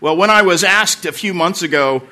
[0.00, 2.02] Well, when I was asked a few months ago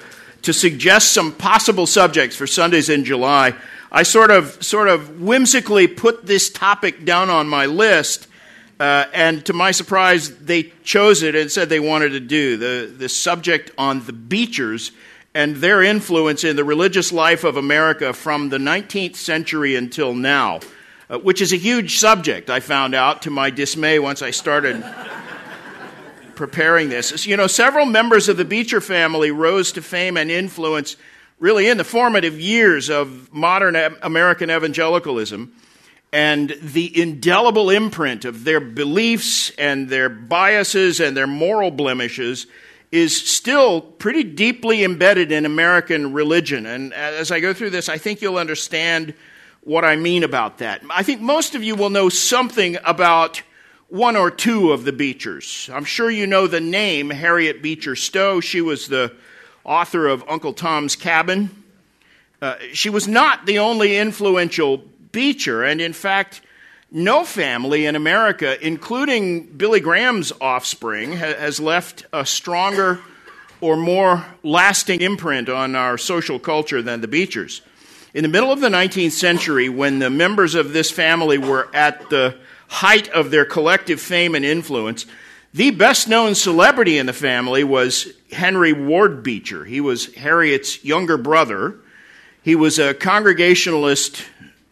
[0.42, 3.54] to suggest some possible subjects for Sundays in July,
[3.90, 8.28] I sort of, sort of whimsically put this topic down on my list.
[8.80, 12.92] Uh, and to my surprise, they chose it and said they wanted to do the,
[12.96, 14.92] the subject on the Beechers
[15.34, 20.60] and their influence in the religious life of America from the 19th century until now,
[21.10, 24.82] uh, which is a huge subject, I found out to my dismay once I started
[26.42, 27.24] preparing this.
[27.24, 30.96] You know, several members of the Beecher family rose to fame and influence
[31.38, 35.52] really in the formative years of modern American evangelicalism.
[36.12, 42.48] And the indelible imprint of their beliefs and their biases and their moral blemishes
[42.90, 46.66] is still pretty deeply embedded in American religion.
[46.66, 49.14] And as I go through this, I think you'll understand
[49.60, 50.82] what I mean about that.
[50.90, 53.44] I think most of you will know something about
[53.92, 55.68] one or two of the Beechers.
[55.70, 58.40] I'm sure you know the name Harriet Beecher Stowe.
[58.40, 59.12] She was the
[59.64, 61.50] author of Uncle Tom's Cabin.
[62.40, 64.78] Uh, she was not the only influential
[65.12, 66.40] Beecher, and in fact,
[66.90, 72.98] no family in America, including Billy Graham's offspring, ha- has left a stronger
[73.60, 77.60] or more lasting imprint on our social culture than the Beechers.
[78.14, 82.08] In the middle of the 19th century, when the members of this family were at
[82.08, 82.38] the
[82.72, 85.04] height of their collective fame and influence,
[85.52, 89.66] the best known celebrity in the family was Henry Ward Beecher.
[89.66, 91.76] He was Harriet's younger brother.
[92.42, 94.24] He was a Congregationalist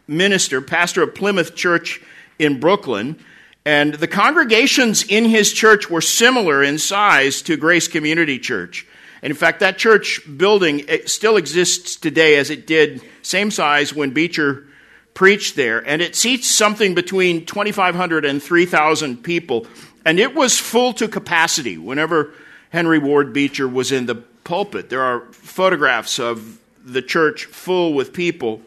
[0.07, 2.01] minister, pastor of Plymouth Church
[2.39, 3.19] in Brooklyn.
[3.65, 8.87] And the congregations in his church were similar in size to Grace Community Church.
[9.21, 14.09] And in fact, that church building still exists today as it did, same size when
[14.09, 14.65] Beecher
[15.13, 19.67] preached there, and it seats something between 2,500 and 3,000 people.
[20.05, 22.33] And it was full to capacity whenever
[22.69, 24.89] Henry Ward Beecher was in the pulpit.
[24.89, 28.61] There are photographs of the church full with people.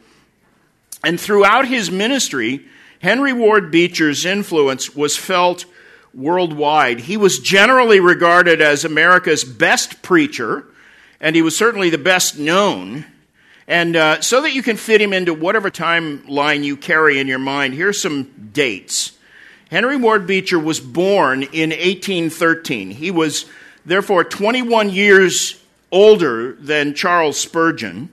[1.03, 2.65] And throughout his ministry,
[3.01, 5.67] Henry Ward Beecher's influence was felt
[6.15, 7.01] worldwide.
[7.01, 10.65] He was generally regarded as America's best preacher,
[11.21, 13.05] and he was certainly the best known.
[13.67, 17.39] And uh, so that you can fit him into whatever timeline you carry in your
[17.39, 19.13] mind, here's some dates.
[19.71, 22.91] Henry Ward Beecher was born in 1813.
[22.91, 23.47] He was
[23.87, 25.61] therefore 21 years
[25.91, 28.11] older than Charles Spurgeon.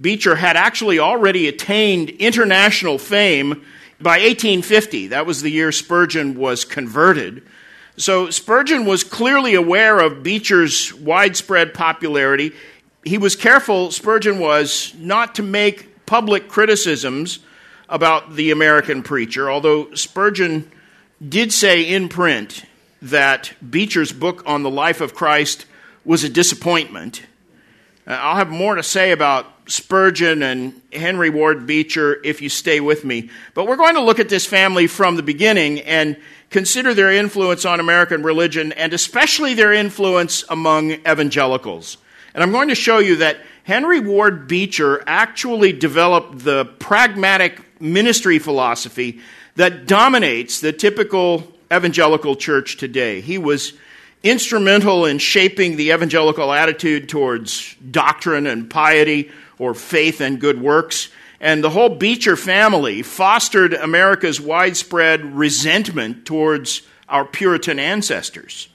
[0.00, 3.64] Beecher had actually already attained international fame
[4.00, 5.08] by 1850.
[5.08, 7.42] That was the year Spurgeon was converted.
[7.96, 12.52] So Spurgeon was clearly aware of Beecher's widespread popularity
[13.04, 17.40] he was careful, Spurgeon was, not to make public criticisms
[17.88, 20.70] about the American preacher, although Spurgeon
[21.26, 22.64] did say in print
[23.02, 25.66] that Beecher's book on the life of Christ
[26.04, 27.22] was a disappointment.
[28.06, 32.80] Uh, I'll have more to say about Spurgeon and Henry Ward Beecher if you stay
[32.80, 33.30] with me.
[33.54, 36.16] But we're going to look at this family from the beginning and
[36.50, 41.96] consider their influence on American religion and especially their influence among evangelicals.
[42.34, 48.38] And I'm going to show you that Henry Ward Beecher actually developed the pragmatic ministry
[48.38, 49.20] philosophy
[49.56, 53.20] that dominates the typical evangelical church today.
[53.20, 53.74] He was
[54.22, 61.08] instrumental in shaping the evangelical attitude towards doctrine and piety or faith and good works.
[61.40, 68.68] And the whole Beecher family fostered America's widespread resentment towards our Puritan ancestors.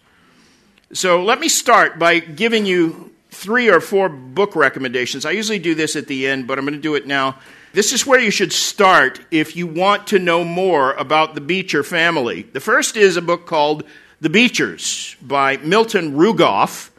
[0.93, 5.25] So let me start by giving you three or four book recommendations.
[5.25, 7.37] I usually do this at the end, but I'm going to do it now.
[7.73, 11.83] This is where you should start if you want to know more about the Beecher
[11.83, 12.43] family.
[12.43, 13.83] The first is a book called
[14.21, 16.89] The Beechers by Milton Rugoff.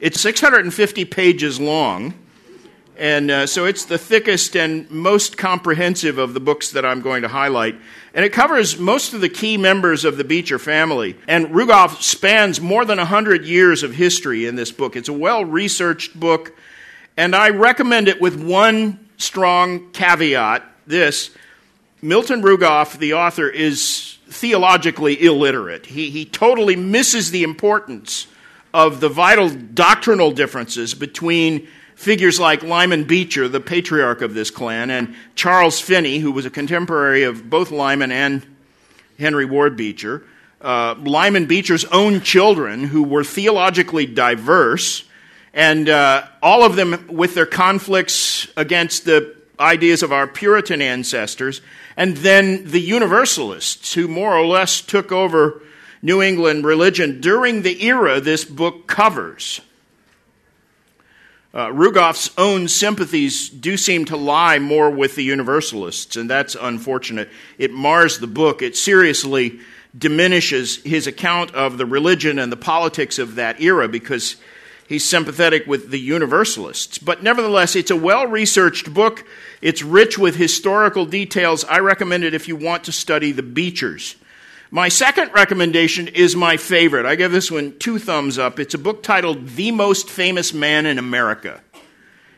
[0.00, 2.14] It's 650 pages long.
[2.98, 7.22] And uh, so it's the thickest and most comprehensive of the books that I'm going
[7.22, 7.76] to highlight.
[8.16, 11.18] And it covers most of the key members of the Beecher family.
[11.28, 14.96] And Rugoff spans more than 100 years of history in this book.
[14.96, 16.56] It's a well researched book.
[17.18, 21.30] And I recommend it with one strong caveat this
[22.00, 25.84] Milton Rugoff, the author, is theologically illiterate.
[25.84, 28.28] He, he totally misses the importance
[28.72, 34.90] of the vital doctrinal differences between figures like Lyman Beecher, the patriarch of this clan,
[34.90, 38.46] and Charles Finney, who was a contemporary of both Lyman and
[39.18, 40.22] Henry Ward Beecher.
[40.60, 45.04] Uh, Lyman Beecher's own children, who were theologically diverse,
[45.52, 51.62] and uh, all of them with their conflicts against the ideas of our Puritan ancestors,
[51.96, 55.62] and then the Universalists, who more or less took over
[56.02, 59.62] New England religion during the era this book covers.
[61.56, 67.30] Uh, Rugoff's own sympathies do seem to lie more with the Universalists, and that's unfortunate.
[67.56, 68.60] It mars the book.
[68.60, 69.60] It seriously
[69.96, 74.36] diminishes his account of the religion and the politics of that era because
[74.86, 76.98] he's sympathetic with the Universalists.
[76.98, 79.24] But nevertheless, it's a well researched book.
[79.62, 81.64] It's rich with historical details.
[81.64, 84.16] I recommend it if you want to study the Beechers.
[84.76, 87.06] My second recommendation is my favorite.
[87.06, 88.60] I give this one two thumbs up.
[88.60, 91.62] It's a book titled The Most Famous Man in America.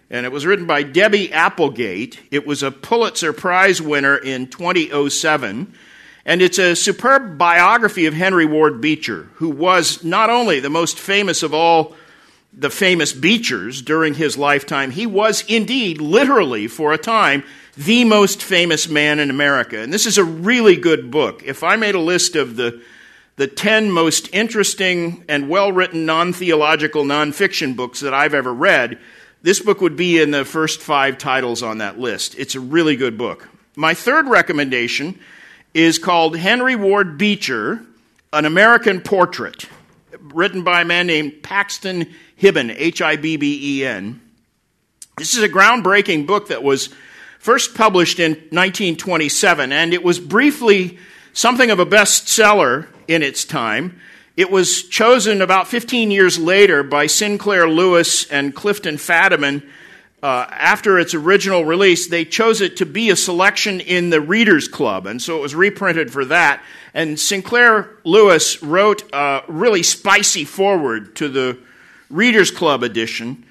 [0.09, 2.21] And it was written by Debby Applegate.
[2.31, 5.75] It was a Pulitzer Prize winner in 2007.
[6.25, 10.97] And it's a superb biography of Henry Ward Beecher, who was not only the most
[10.97, 11.97] famous of all
[12.53, 17.43] the famous Beechers during his lifetime, he was indeed, literally, for a time,
[17.79, 19.79] the most famous man in America.
[19.79, 21.45] And this is a really good book.
[21.45, 22.83] If I made a list of the,
[23.37, 28.99] the 10 most interesting and well written non theological nonfiction books that I've ever read,
[29.43, 32.37] this book would be in the first five titles on that list.
[32.37, 33.49] It's a really good book.
[33.77, 35.21] My third recommendation
[35.73, 37.81] is called Henry Ward Beecher
[38.33, 39.67] An American Portrait,
[40.21, 44.21] written by a man named Paxton Hibben, H I B B E N.
[45.17, 46.89] This is a groundbreaking book that was
[47.39, 50.99] first published in 1927, and it was briefly
[51.33, 54.01] something of a bestseller in its time.
[54.37, 59.69] It was chosen about 15 years later by Sinclair Lewis and Clifton Fadiman.
[60.23, 64.67] Uh, after its original release, they chose it to be a selection in the Reader's
[64.67, 66.61] Club, and so it was reprinted for that.
[66.93, 71.59] And Sinclair Lewis wrote a really spicy foreword to the
[72.11, 73.45] Reader's Club edition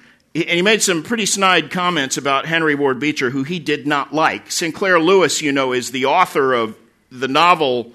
[0.46, 4.12] and he made some pretty snide comments about Henry Ward Beecher, who he did not
[4.12, 4.50] like.
[4.50, 6.76] Sinclair Lewis, you know, is the author of
[7.10, 7.92] the novel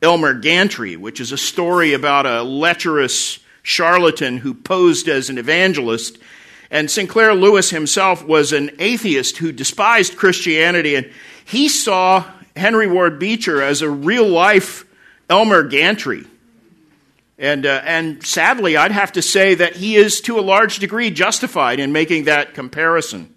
[0.00, 6.18] Elmer Gantry, which is a story about a lecherous charlatan who posed as an evangelist.
[6.70, 11.10] And Sinclair Lewis himself was an atheist who despised Christianity, and
[11.44, 12.24] he saw
[12.56, 14.84] Henry Ward Beecher as a real life
[15.28, 16.26] Elmer Gantry.
[17.42, 21.10] And, uh, and sadly, I'd have to say that he is to a large degree
[21.10, 23.34] justified in making that comparison.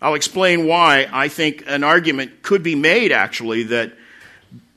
[0.00, 3.92] I'll explain why I think an argument could be made, actually, that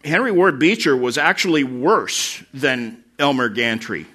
[0.03, 4.05] Henry Ward Beecher was actually worse than Elmer Gantry.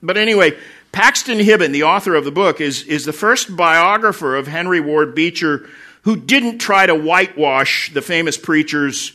[0.00, 0.56] But anyway,
[0.92, 5.16] Paxton Hibben, the author of the book, is, is the first biographer of Henry Ward
[5.16, 5.68] Beecher
[6.02, 9.12] who didn't try to whitewash the famous preacher's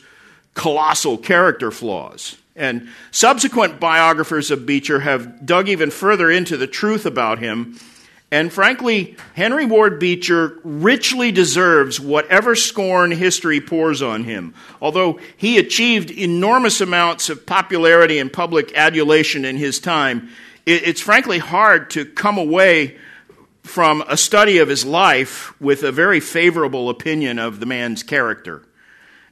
[0.56, 2.36] colossal character flaws.
[2.56, 7.80] And subsequent biographers of Beecher have dug even further into the truth about him.
[8.32, 14.56] And frankly, Henry Ward Beecher richly deserves whatever scorn history pours on him.
[14.82, 20.30] Although he achieved enormous amounts of popularity and public adulation in his time,
[20.66, 22.98] it's frankly hard to come away
[23.64, 28.64] from a study of his life with a very favorable opinion of the man's character.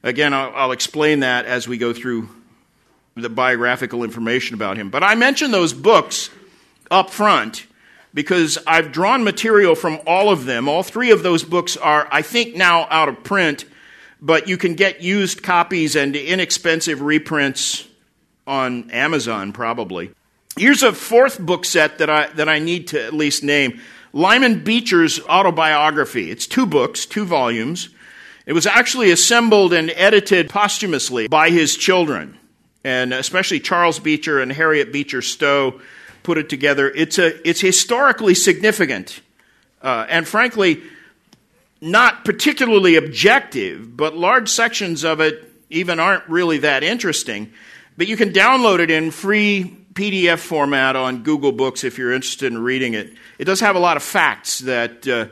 [0.04, 2.30] Again, I'll, explain that as we go through
[3.16, 4.90] the biographical information about him.
[4.90, 6.30] But I mention those books
[6.90, 7.66] up front
[8.14, 10.68] because I've drawn material from all of them.
[10.68, 13.66] All three of those books are, I think, now out of print,
[14.22, 17.88] but you can get used copies and inexpensive reprints
[18.46, 20.12] on Amazon, probably.
[20.58, 23.80] Here's a fourth book set that I, that I need to at least name
[24.14, 26.30] Lyman Beecher's autobiography.
[26.30, 27.90] It's two books, two volumes.
[28.46, 32.38] It was actually assembled and edited posthumously by his children
[32.84, 35.82] and especially Charles Beecher and Harriet Beecher Stowe
[36.24, 36.90] put it together.
[36.90, 39.22] It's, a, it's historically significant,
[39.82, 40.82] uh, and frankly,
[41.82, 47.52] not particularly objective, but large sections of it even aren't really that interesting.
[47.98, 52.52] But you can download it in free PDF format on Google Books if you're interested
[52.52, 53.14] in reading it.
[53.40, 55.28] It does have a lot of facts that, uh,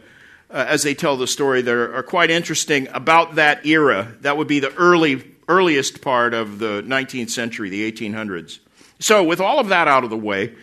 [0.49, 4.13] uh, as they tell the story, that are, are quite interesting about that era.
[4.21, 5.17] That would be the early
[5.49, 8.59] earliest part of the 19th century, the 1800s.
[8.99, 10.53] So, with all of that out of the way,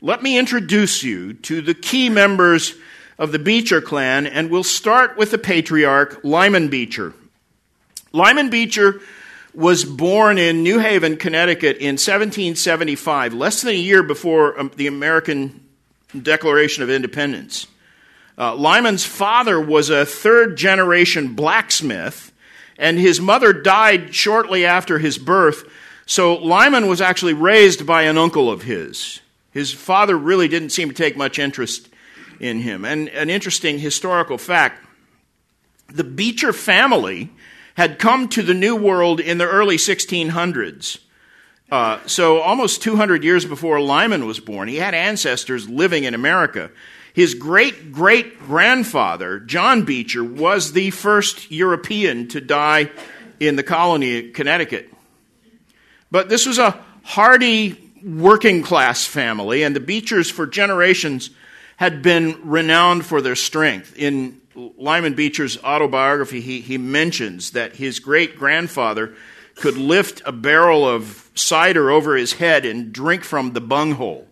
[0.00, 2.74] let me introduce you to the key members
[3.18, 7.14] of the Beecher clan, and we'll start with the patriarch, Lyman Beecher.
[8.12, 9.00] Lyman Beecher
[9.54, 14.86] was born in New Haven, Connecticut in 1775, less than a year before um, the
[14.86, 15.66] American
[16.20, 17.66] Declaration of Independence.
[18.36, 22.31] Uh, Lyman's father was a third generation blacksmith
[22.78, 25.64] and his mother died shortly after his birth.
[26.06, 29.20] So Lyman was actually raised by an uncle of his.
[29.52, 31.88] His father really didn't seem to take much interest
[32.40, 32.84] in him.
[32.84, 34.86] And an interesting historical fact
[35.88, 37.30] the Beecher family
[37.74, 40.98] had come to the New World in the early 1600s.
[41.70, 46.70] Uh, so, almost 200 years before Lyman was born, he had ancestors living in America.
[47.14, 52.90] His great great grandfather, John Beecher, was the first European to die
[53.38, 54.92] in the colony of Connecticut.
[56.10, 61.30] But this was a hardy working class family, and the Beechers, for generations,
[61.76, 63.96] had been renowned for their strength.
[63.96, 69.14] In Lyman Beecher's autobiography, he, he mentions that his great grandfather
[69.56, 74.26] could lift a barrel of cider over his head and drink from the bunghole.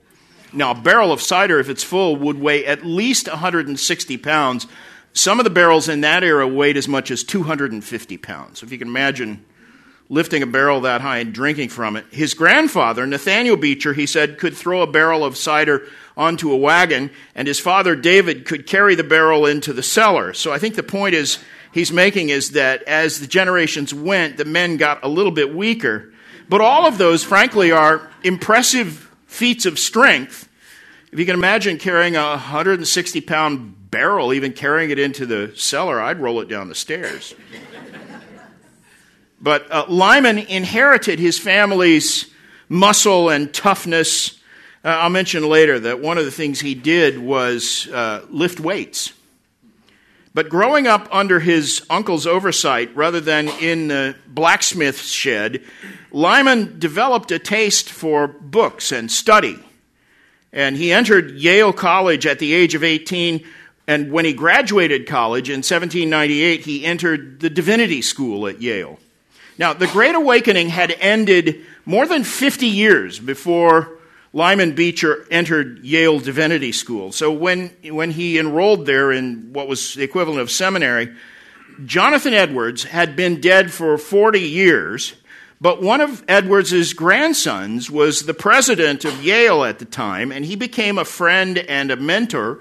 [0.52, 4.66] Now, a barrel of cider, if it's full, would weigh at least 160 pounds.
[5.12, 8.60] Some of the barrels in that era weighed as much as 250 pounds.
[8.60, 9.44] So, If you can imagine
[10.10, 12.04] lifting a barrel that high and drinking from it.
[12.10, 17.10] His grandfather, Nathaniel Beecher, he said, could throw a barrel of cider onto a wagon,
[17.36, 20.34] and his father, David, could carry the barrel into the cellar.
[20.34, 21.38] So I think the point is
[21.72, 26.12] he's making is that as the generations went, the men got a little bit weaker.
[26.48, 30.48] But all of those, frankly, are impressive feats of strength.
[31.12, 36.00] If you can imagine carrying a 160 pound barrel, even carrying it into the cellar,
[36.00, 37.34] I'd roll it down the stairs.
[39.42, 42.30] But uh, Lyman inherited his family's
[42.68, 44.38] muscle and toughness.
[44.84, 49.14] Uh, I'll mention later that one of the things he did was uh, lift weights.
[50.32, 55.62] But growing up under his uncle's oversight rather than in the blacksmith's shed,
[56.12, 59.58] Lyman developed a taste for books and study.
[60.52, 63.44] And he entered Yale College at the age of 18.
[63.88, 69.00] And when he graduated college in 1798, he entered the divinity school at Yale.
[69.58, 73.98] Now, the Great Awakening had ended more than 50 years before
[74.32, 77.10] Lyman Beecher entered Yale Divinity School.
[77.10, 81.12] So when, when he enrolled there in what was the equivalent of seminary,
[81.84, 85.14] Jonathan Edwards had been dead for 40 years,
[85.60, 90.56] but one of Edwards's grandsons was the president of Yale at the time, and he
[90.56, 92.60] became a friend and a mentor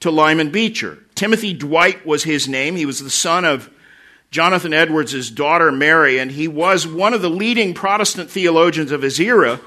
[0.00, 0.98] to Lyman Beecher.
[1.14, 2.76] Timothy Dwight was his name.
[2.76, 3.68] He was the son of
[4.30, 9.18] Jonathan Edwards' daughter Mary, and he was one of the leading Protestant theologians of his
[9.18, 9.60] era,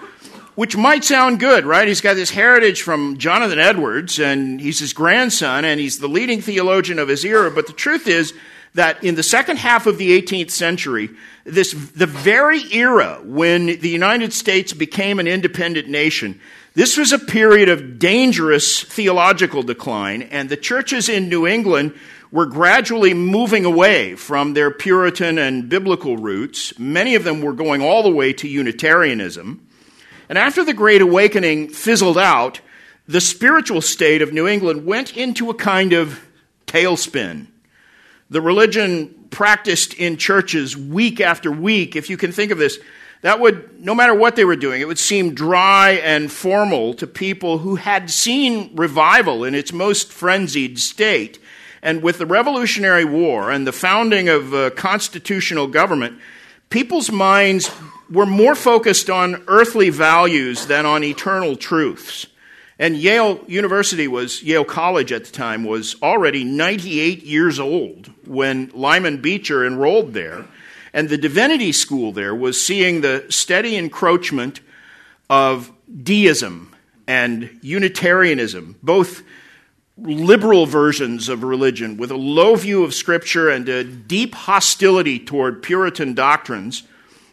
[0.55, 1.87] which might sound good, right?
[1.87, 6.41] He's got this heritage from Jonathan Edwards, and he's his grandson, and he's the leading
[6.41, 7.49] theologian of his era.
[7.51, 8.33] But the truth is
[8.73, 11.09] that in the second half of the 18th century,
[11.43, 16.39] this, the very era when the United States became an independent nation,
[16.73, 21.93] this was a period of dangerous theological decline, and the churches in New England
[22.31, 26.77] were gradually moving away from their Puritan and biblical roots.
[26.79, 29.67] Many of them were going all the way to Unitarianism.
[30.31, 32.61] And after the Great Awakening fizzled out,
[33.05, 36.25] the spiritual state of New England went into a kind of
[36.67, 37.47] tailspin.
[38.29, 42.79] The religion practiced in churches week after week, if you can think of this,
[43.23, 47.07] that would, no matter what they were doing, it would seem dry and formal to
[47.07, 51.39] people who had seen revival in its most frenzied state.
[51.81, 56.21] And with the Revolutionary War and the founding of constitutional government,
[56.71, 57.69] people's minds
[58.09, 62.25] were more focused on earthly values than on eternal truths.
[62.79, 68.71] And Yale University was, Yale College at the time, was already 98 years old when
[68.73, 70.45] Lyman Beecher enrolled there.
[70.91, 74.61] And the divinity school there was seeing the steady encroachment
[75.29, 75.71] of
[76.03, 76.75] deism
[77.07, 79.21] and Unitarianism, both
[80.03, 85.61] liberal versions of religion with a low view of Scripture and a deep hostility toward
[85.61, 86.83] Puritan doctrines.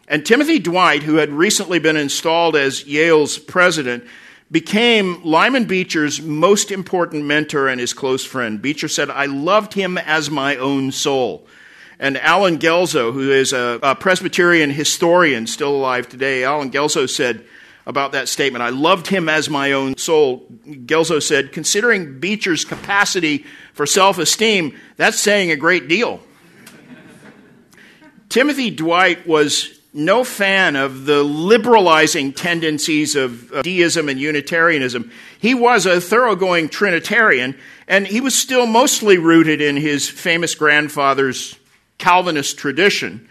[0.07, 4.03] And Timothy Dwight, who had recently been installed as Yale's president,
[4.51, 8.61] became Lyman Beecher's most important mentor and his close friend.
[8.61, 11.47] Beecher said, I loved him as my own soul.
[11.99, 17.43] And Allen Guelzo, who is a, a Presbyterian historian still alive today, Allen Guelzo said,
[17.89, 18.61] about that statement.
[18.61, 20.45] I loved him as my own soul.
[20.67, 26.21] Guelzo said, considering Beecher's capacity for self esteem, that's saying a great deal.
[28.29, 35.11] Timothy Dwight was no fan of the liberalizing tendencies of deism and Unitarianism.
[35.39, 41.57] He was a thoroughgoing Trinitarian, and he was still mostly rooted in his famous grandfather's
[41.97, 43.27] Calvinist tradition.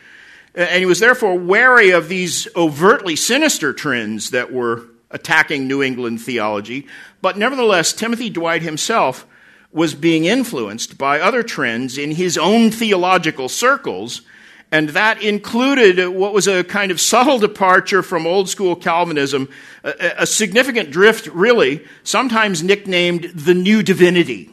[0.56, 5.82] Uh, and he was therefore wary of these overtly sinister trends that were attacking New
[5.82, 6.86] England theology.
[7.20, 9.26] But nevertheless, Timothy Dwight himself
[9.72, 14.22] was being influenced by other trends in his own theological circles.
[14.70, 19.48] And that included what was a kind of subtle departure from old school Calvinism,
[19.82, 24.50] a, a significant drift, really, sometimes nicknamed the New Divinity.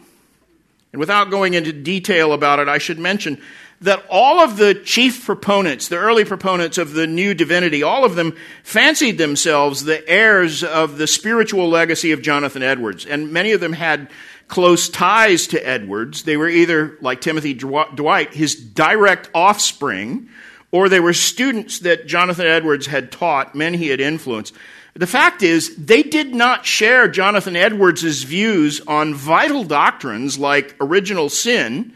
[0.93, 3.41] And without going into detail about it, I should mention
[3.85, 8.15] that all of the chief proponents, the early proponents of the new divinity, all of
[8.15, 13.05] them fancied themselves the heirs of the spiritual legacy of Jonathan Edwards.
[13.05, 14.09] And many of them had
[14.47, 16.23] close ties to Edwards.
[16.23, 20.29] They were either, like Timothy Dwight, his direct offspring,
[20.71, 24.53] or they were students that Jonathan Edwards had taught, men he had influenced.
[24.95, 31.29] The fact is, they did not share Jonathan Edwards' views on vital doctrines like original
[31.29, 31.93] sin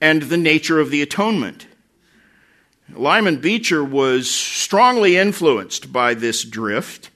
[0.00, 1.66] and the nature of the atonement.
[2.94, 7.10] Lyman Beecher was strongly influenced by this drift,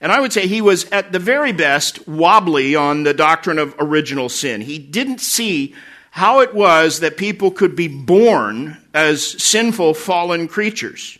[0.00, 3.76] and I would say he was, at the very best, wobbly on the doctrine of
[3.78, 4.60] original sin.
[4.60, 5.74] He didn't see
[6.10, 11.18] how it was that people could be born as sinful, fallen creatures.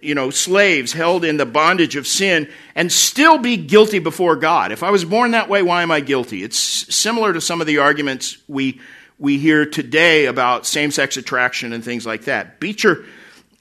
[0.00, 4.72] You know, slaves held in the bondage of sin and still be guilty before God.
[4.72, 6.42] If I was born that way, why am I guilty?
[6.42, 8.80] It's similar to some of the arguments we
[9.18, 12.60] we hear today about same sex attraction and things like that.
[12.60, 13.04] Beecher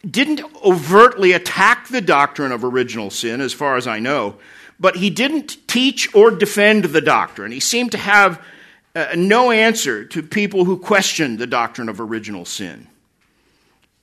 [0.10, 4.36] didn't overtly attack the doctrine of original sin, as far as I know,
[4.80, 7.52] but he didn't teach or defend the doctrine.
[7.52, 8.42] He seemed to have
[8.96, 12.88] uh, no answer to people who questioned the doctrine of original sin.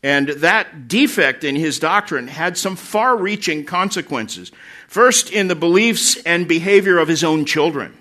[0.03, 4.53] And that defect in his doctrine had some far reaching consequences.
[4.87, 7.97] First, in the beliefs and behavior of his own children.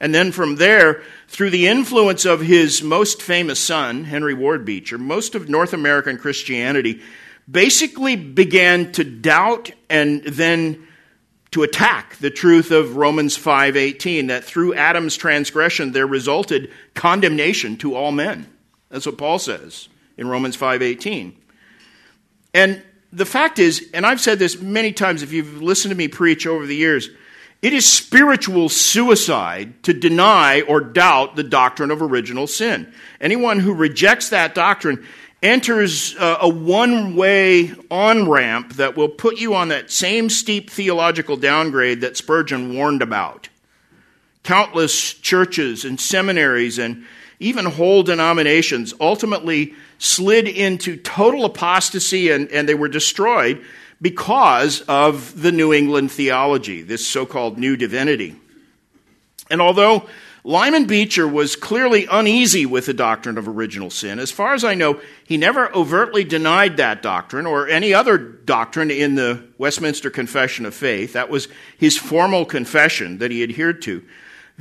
[0.00, 4.98] And then from there, through the influence of his most famous son, Henry Ward Beecher,
[4.98, 7.02] most of North American Christianity
[7.50, 10.86] basically began to doubt and then
[11.50, 17.94] to attack the truth of Romans 5:18 that through Adam's transgression there resulted condemnation to
[17.94, 18.46] all men.
[18.90, 21.34] That's what Paul says in Romans 5:18.
[22.52, 26.08] And the fact is, and I've said this many times if you've listened to me
[26.08, 27.08] preach over the years,
[27.60, 32.92] it is spiritual suicide to deny or doubt the doctrine of original sin.
[33.20, 35.04] Anyone who rejects that doctrine
[35.42, 40.70] enters uh, a, one way on ramp that will put you on that same steep
[40.70, 43.48] theological downgrade that Spurgeon warned about.
[44.44, 47.04] Countless churches and seminaries and
[47.40, 53.64] even whole denominations ultimately slid into total apostasy and, and they were destroyed
[54.00, 58.36] because of the New England theology, this so called new divinity.
[59.50, 60.08] And although
[60.44, 64.74] Lyman Beecher was clearly uneasy with the doctrine of original sin, as far as I
[64.74, 70.64] know, he never overtly denied that doctrine or any other doctrine in the Westminster Confession
[70.64, 71.14] of Faith.
[71.14, 74.04] That was his formal confession that he adhered to.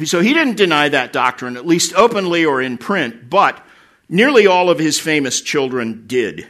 [0.05, 3.63] So he didn't deny that doctrine, at least openly or in print, but
[4.09, 6.47] nearly all of his famous children did.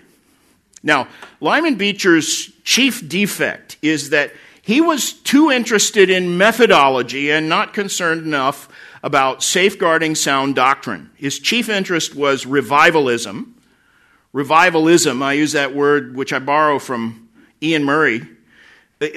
[0.88, 1.10] Now,
[1.42, 8.26] Lyman Beecher's chief defect is that he was too interested in methodology and not concerned
[8.26, 8.70] enough
[9.04, 11.12] about safeguarding sound doctrine.
[11.16, 13.54] His chief interest was revivalism.
[14.32, 17.28] Revivalism, I use that word which I borrow from
[17.62, 18.22] Iain Murray,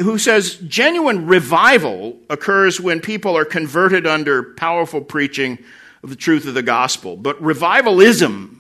[0.01, 5.59] who says genuine revival occurs when people are converted under powerful preaching
[6.03, 7.17] of the truth of the gospel.
[7.17, 8.60] But revivalism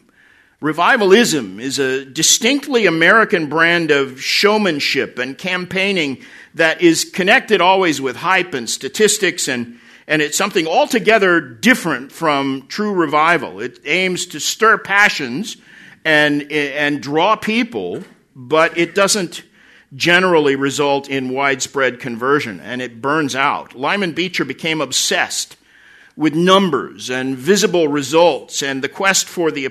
[0.60, 6.18] Revivalism is a distinctly American brand of showmanship and campaigning
[6.54, 12.66] that is connected always with hype and statistics, and, and it's something altogether different from
[12.68, 13.60] true revival.
[13.60, 15.56] It aims to stir passions
[16.04, 18.04] and, and draw people,
[18.36, 19.42] but it doesn't
[19.96, 23.74] generally result in widespread conversion, and it burns out.
[23.74, 25.56] Lyman Beecher became obsessed
[26.16, 29.64] with numbers and visible results and the quest for the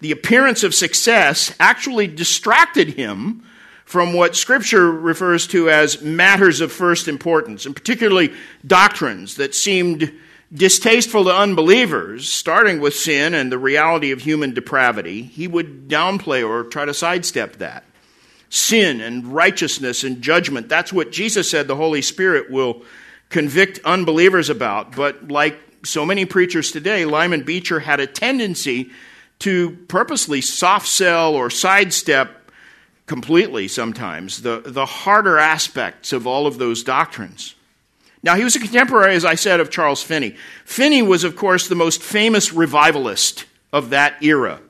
[0.00, 3.42] the appearance of success actually distracted him
[3.84, 8.34] from what Scripture refers to as matters of first importance, and particularly
[8.66, 10.12] doctrines that seemed
[10.52, 15.22] distasteful to unbelievers, starting with sin and the reality of human depravity.
[15.22, 17.84] He would downplay or try to sidestep that.
[18.48, 22.82] Sin and righteousness and judgment, that's what Jesus said the Holy Spirit will
[23.28, 24.94] convict unbelievers about.
[24.94, 28.90] But like so many preachers today, Lyman Beecher had a tendency
[29.40, 32.50] to purposely soft sell or sidestep
[33.06, 37.54] completely sometimes the, the harder aspects of all of those doctrines.
[38.22, 40.36] Now, he was a contemporary, as I said, of Charles Finney.
[40.64, 44.60] Finney was, of course, the most famous revivalist of that era.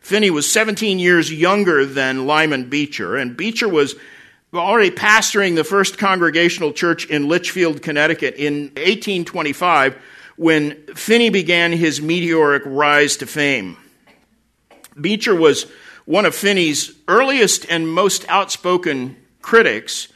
[0.00, 3.94] Finney was 17 years younger than Lyman Beecher, and Beecher was
[4.54, 9.96] already pastoring the first congregational church in Litchfield, Connecticut in 1825
[10.36, 13.76] when Finney began his meteoric rise to fame.
[15.00, 15.66] Beecher was
[16.04, 20.08] one of Finney's earliest and most outspoken critics,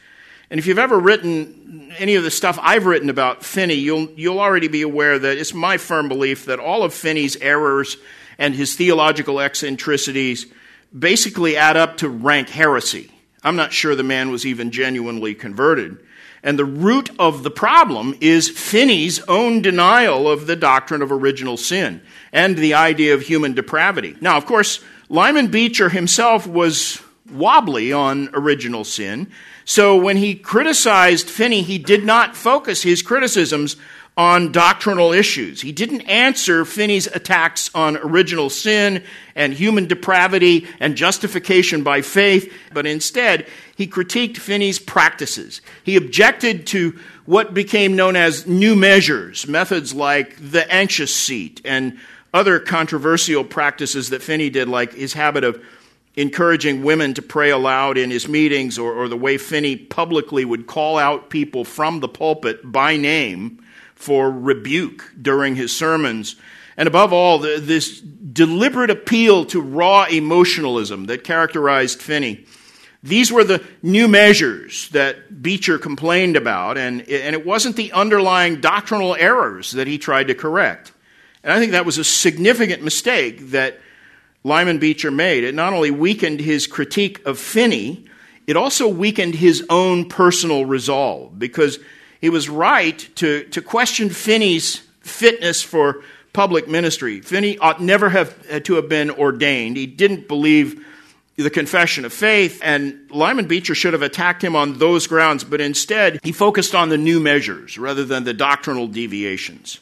[0.51, 4.41] And if you've ever written any of the stuff I've written about Finney, you'll, you'll
[4.41, 7.95] already be aware that it's my firm belief that all of Finney's errors
[8.37, 10.45] and his theological eccentricities
[10.97, 13.09] basically add up to rank heresy.
[13.45, 16.05] I'm not sure the man was even genuinely converted.
[16.43, 21.55] And the root of the problem is Finney's own denial of the doctrine of original
[21.55, 22.01] sin
[22.33, 24.15] and the idea of human depravity.
[24.21, 29.31] Now, of course, Lyman Beecher himself was wobbly on original sin.
[29.65, 33.75] So when he criticized Finney, he did not focus his criticisms
[34.17, 35.61] on doctrinal issues.
[35.61, 39.03] He didn't answer Finney's attacks on original sin
[39.35, 43.47] and human depravity and justification by faith, but instead
[43.81, 45.59] he critiqued Finney's practices.
[45.83, 51.97] He objected to what became known as new measures, methods like the anxious seat and
[52.31, 55.63] other controversial practices that Finney did, like his habit of
[56.15, 60.67] encouraging women to pray aloud in his meetings, or, or the way Finney publicly would
[60.67, 63.65] call out people from the pulpit by name
[63.95, 66.35] for rebuke during his sermons.
[66.77, 72.45] And above all, the, this deliberate appeal to raw emotionalism that characterized Finney.
[73.03, 78.61] These were the new measures that Beecher complained about, and, and it wasn't the underlying
[78.61, 80.91] doctrinal errors that he tried to correct.
[81.43, 83.79] And I think that was a significant mistake that
[84.43, 85.43] Lyman Beecher made.
[85.43, 88.05] It not only weakened his critique of Finney,
[88.45, 91.79] it also weakened his own personal resolve because
[92.19, 97.21] he was right to, to question Finney's fitness for public ministry.
[97.21, 99.77] Finney ought never have to have been ordained.
[99.77, 100.85] He didn't believe
[101.41, 105.61] the confession of faith, and Lyman Beecher should have attacked him on those grounds, but
[105.61, 109.79] instead he focused on the new measures rather than the doctrinal deviations.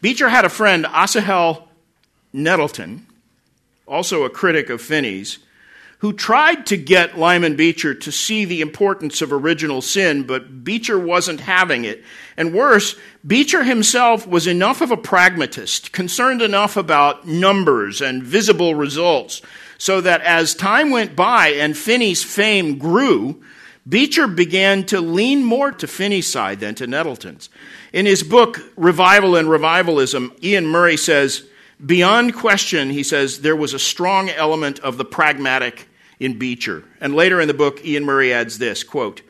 [0.00, 1.68] Beecher had a friend, Asahel
[2.32, 3.06] Nettleton,
[3.86, 5.38] also a critic of Finney's,
[5.98, 10.98] who tried to get Lyman Beecher to see the importance of original sin, but Beecher
[10.98, 12.04] wasn't having it.
[12.36, 12.94] And worse,
[13.26, 19.42] Beecher himself was enough of a pragmatist, concerned enough about numbers and visible results,
[19.78, 23.42] so that as time went by and Finney's fame grew,
[23.88, 27.48] Beecher began to lean more to Finney's side than to Nettleton's.
[27.92, 31.48] In his book, Revival and Revivalism, Iain Murray says,
[31.84, 35.88] Beyond question, he says, there was a strong element of the pragmatic
[36.18, 36.82] in Beecher.
[37.00, 39.22] And later in the book, Iain Murray adds this quote,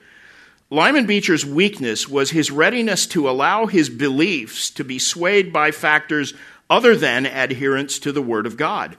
[0.71, 6.35] Lyman Beecher's weakness was his readiness to allow his beliefs to be swayed by factors
[6.69, 8.97] other than adherence to the Word of God.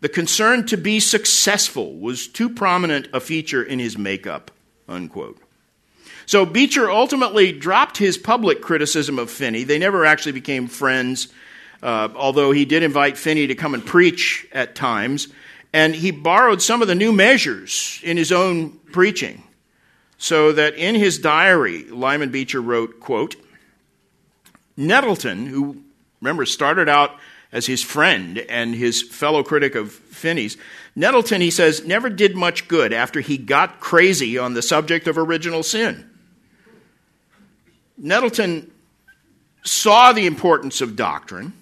[0.00, 4.50] The concern to be successful was too prominent a feature in his makeup.
[4.88, 5.38] Unquote.
[6.26, 9.64] So Beecher ultimately dropped his public criticism of Finney.
[9.64, 11.28] They never actually became friends,
[11.82, 15.28] uh, although he did invite Finney to come and preach at times.
[15.72, 19.42] And he borrowed some of the new measures in his own preaching.
[20.18, 23.36] So that in his diary, Lyman Beecher wrote, quote,
[24.76, 25.82] Nettleton, who
[26.20, 27.18] remember started out
[27.52, 30.56] as his friend and his fellow critic of Finney's,
[30.94, 35.16] Nettleton, he says, never did much good after he got crazy on the subject of
[35.16, 36.08] original sin.
[37.96, 38.70] Nettleton
[39.64, 41.52] saw the importance of doctrine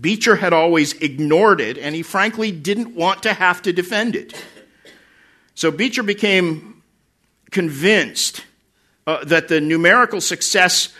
[0.00, 4.34] Beecher had always ignored it, and he frankly didn't want to have to defend it.
[5.54, 6.82] So Beecher became
[7.50, 8.44] convinced
[9.06, 10.92] uh, that the numerical success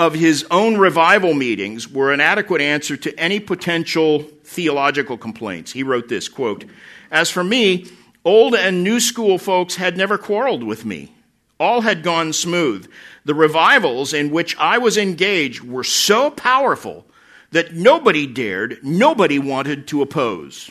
[0.00, 5.72] of his own revival meetings were an adequate answer to any potential theological complaints.
[5.72, 6.64] He wrote this quote,
[7.10, 7.86] As for me,
[8.24, 11.12] old and new school folks had never quarreled with me.
[11.58, 12.90] All had gone smooth.
[13.26, 17.04] The revivals in which I was engaged were so powerful
[17.50, 20.70] that nobody dared, nobody wanted to oppose.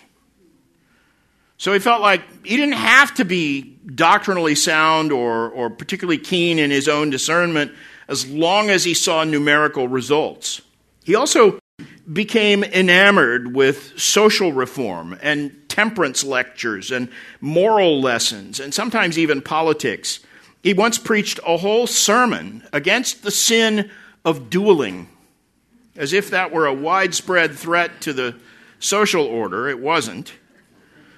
[1.60, 6.58] So he felt like he didn't have to be doctrinally sound or, or particularly keen
[6.58, 7.74] in his own discernment
[8.10, 10.62] as long as he saw numerical results.
[11.06, 11.60] He also
[12.12, 17.08] became enamored with social reform and temperance lectures and
[17.40, 20.20] moral lessons and sometimes even politics.
[20.64, 23.90] He once preached a whole sermon against the sin
[24.26, 25.08] of dueling
[25.96, 28.36] as if that were a widespread threat to the
[28.80, 29.68] social order.
[29.68, 30.34] It wasn't.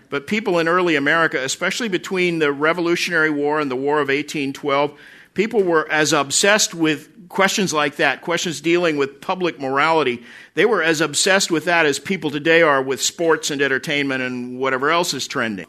[0.10, 5.00] But people in early America, especially between the Revolutionary War and the War of 1812,
[5.34, 10.24] people were as obsessed with questions like that, questions dealing with public morality.
[10.54, 14.60] They were as obsessed with that as people today are with sports and entertainment and
[14.60, 15.68] whatever else is trending.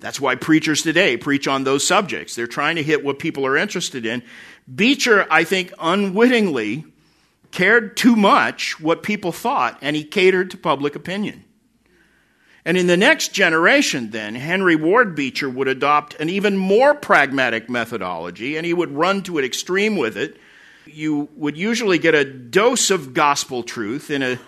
[0.00, 2.34] That's why preachers today preach on those subjects.
[2.34, 4.22] They're trying to hit what people are interested in.
[4.72, 6.84] Beecher, I think, unwittingly
[7.52, 11.43] cared too much what people thought, and he catered to public opinion.
[12.66, 17.68] And in the next generation, then, Henry Ward Beecher would adopt an even more pragmatic
[17.68, 20.38] methodology, and he would run to an extreme with it.
[20.86, 24.38] You would usually get a dose of gospel truth in a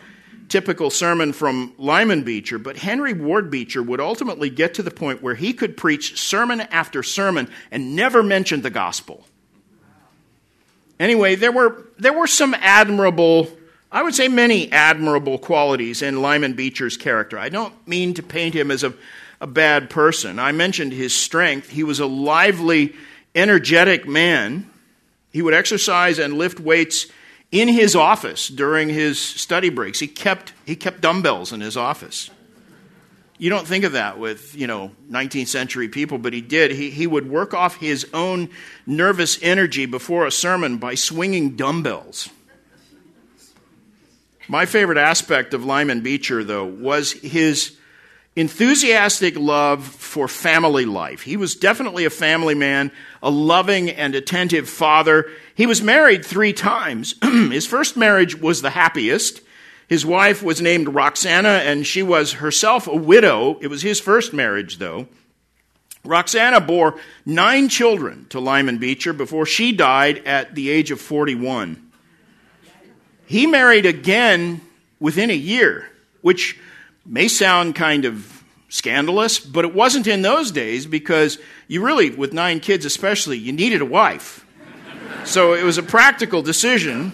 [0.48, 5.22] typical sermon from Lyman Beecher, but Henry Ward Beecher would ultimately get to the point
[5.22, 9.26] where he could preach sermon after sermon and never mention the gospel.
[10.98, 13.50] Anyway, there were, there were some admirable
[13.96, 17.38] I would say many admirable qualities in Lyman Beecher's character.
[17.38, 18.92] I don't mean to paint him as a,
[19.40, 20.38] a bad person.
[20.38, 21.70] I mentioned his strength.
[21.70, 22.94] He was a lively,
[23.34, 24.70] energetic man.
[25.32, 27.06] He would exercise and lift weights
[27.50, 29.98] in his office during his study breaks.
[29.98, 32.28] He kept, he kept dumbbells in his office.
[33.38, 36.70] You don't think of that with, you know, 19th century people, but he did.
[36.70, 38.50] He, he would work off his own
[38.84, 42.28] nervous energy before a sermon by swinging dumbbells.
[44.48, 47.76] My favorite aspect of Lyman Beecher, though, was his
[48.36, 51.22] enthusiastic love for family life.
[51.22, 55.30] He was definitely a family man, a loving and attentive father.
[55.54, 57.14] He was married three times.
[57.22, 59.40] his first marriage was the happiest.
[59.88, 63.58] His wife was named Roxana, and she was herself a widow.
[63.60, 65.08] It was his first marriage, though.
[66.04, 71.85] Roxana bore nine children to Lyman Beecher before she died at the age of 41.
[73.26, 74.60] He married again
[75.00, 75.90] within a year,
[76.22, 76.58] which
[77.04, 82.32] may sound kind of scandalous, but it wasn't in those days because you really, with
[82.32, 84.46] nine kids especially, you needed a wife.
[85.24, 87.12] So it was a practical decision.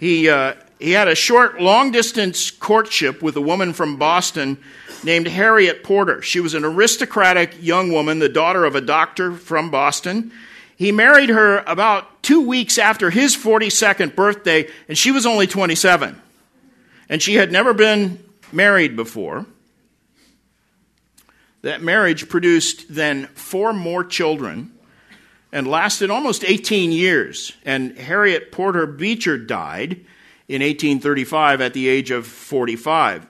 [0.00, 4.58] He, uh, he had a short, long distance courtship with a woman from Boston
[5.04, 6.22] named Harriet Porter.
[6.22, 10.32] She was an aristocratic young woman, the daughter of a doctor from Boston.
[10.78, 16.22] He married her about two weeks after his 42nd birthday, and she was only 27.
[17.08, 19.44] And she had never been married before.
[21.62, 24.72] That marriage produced then four more children
[25.50, 27.54] and lasted almost 18 years.
[27.64, 29.94] And Harriet Porter Beecher died
[30.46, 33.26] in 1835 at the age of 45.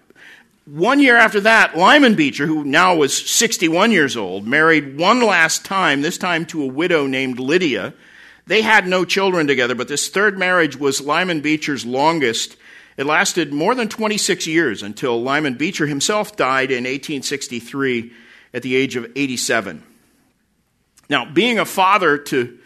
[0.71, 5.65] One year after that, Lyman Beecher, who now was 61 years old, married one last
[5.65, 7.95] time, this time to a widow named Lydia.
[8.47, 12.59] They had no children together, but this third marriage was Lyman Beecher's longest.
[12.99, 18.13] It lasted more than 26 years until Lyman Beecher himself died in 1863
[18.53, 19.83] at the age of 87.
[21.09, 22.59] Now, being a father to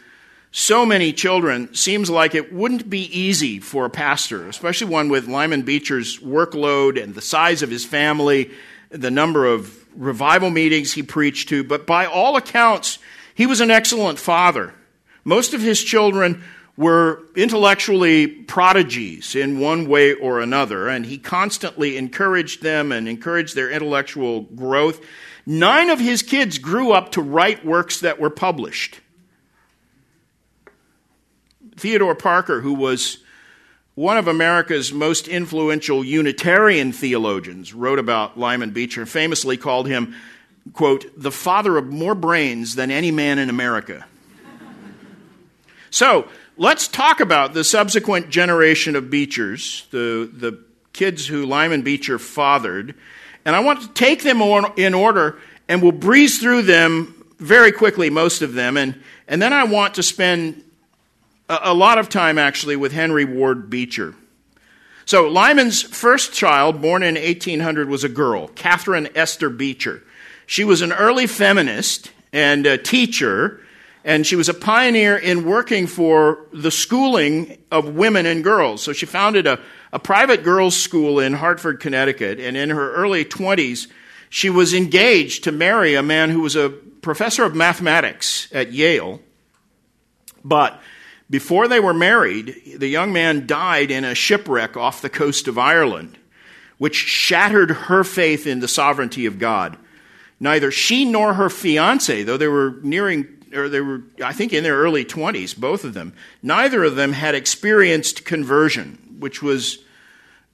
[0.54, 5.26] so many children seems like it wouldn't be easy for a pastor, especially one with
[5.26, 8.50] Lyman Beecher's workload and the size of his family,
[8.90, 11.64] the number of revival meetings he preached to.
[11.64, 12.98] But by all accounts,
[13.34, 14.74] he was an excellent father.
[15.24, 16.44] Most of his children
[16.76, 23.54] were intellectually prodigies in one way or another, and he constantly encouraged them and encouraged
[23.54, 25.00] their intellectual growth.
[25.46, 29.00] Nine of his kids grew up to write works that were published.
[31.82, 33.18] Theodore Parker, who was
[33.96, 40.14] one of America's most influential Unitarian theologians, wrote about Lyman Beecher, famously called him,
[40.74, 44.06] quote, the father of more brains than any man in America.
[45.90, 50.60] so, let's talk about the subsequent generation of Beechers, the, the
[50.92, 52.94] kids who Lyman Beecher fathered.
[53.44, 54.40] And I want to take them
[54.76, 55.36] in order,
[55.68, 58.76] and we'll breeze through them very quickly, most of them.
[58.76, 60.62] And, and then I want to spend
[61.48, 64.14] a lot of time actually with Henry Ward Beecher.
[65.04, 70.02] So Lyman's first child, born in 1800, was a girl, Catharine Esther Beecher.
[70.46, 73.60] She was an early feminist and a teacher,
[74.04, 78.82] and she was a pioneer in working for the schooling of women and girls.
[78.82, 79.60] So she founded a,
[79.92, 83.88] a private girls' school in Hartford, Connecticut, and in her early 20s,
[84.30, 89.20] she was engaged to marry a man who was a professor of mathematics at Yale.
[90.44, 90.80] But
[91.32, 95.56] before they were married, the young man died in a shipwreck off the coast of
[95.56, 96.18] Ireland,
[96.76, 99.78] which shattered her faith in the sovereignty of God.
[100.38, 104.62] Neither she nor her fiance, though they were nearing, or they were, I think, in
[104.62, 109.78] their early 20s, both of them, neither of them had experienced conversion, which was,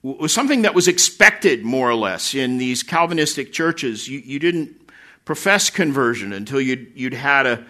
[0.05, 4.07] was something that was expected, more or less, in these Calvinistic churches.
[4.07, 4.77] You, you didn't
[5.25, 7.67] profess conversion until you'd, you'd had a,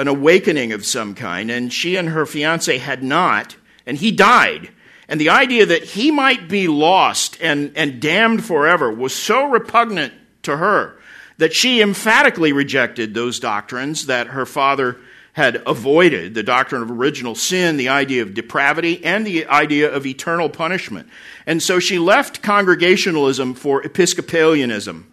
[0.00, 4.70] an awakening of some kind, and she and her fiance had not, and he died.
[5.08, 10.14] And the idea that he might be lost and, and damned forever was so repugnant
[10.44, 10.96] to her
[11.36, 14.96] that she emphatically rejected those doctrines that her father
[15.34, 20.06] had avoided the doctrine of original sin, the idea of depravity, and the idea of
[20.06, 21.08] eternal punishment.
[21.46, 25.09] And so she left Congregationalism for Episcopalianism.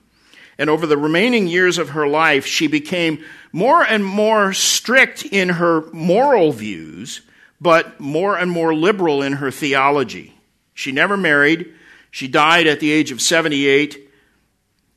[0.58, 5.50] And over the remaining years of her life, she became more and more strict in
[5.50, 7.22] her moral views,
[7.62, 10.34] but more and more liberal in her theology.
[10.74, 11.74] She never married.
[12.12, 14.10] She died at the age of 78,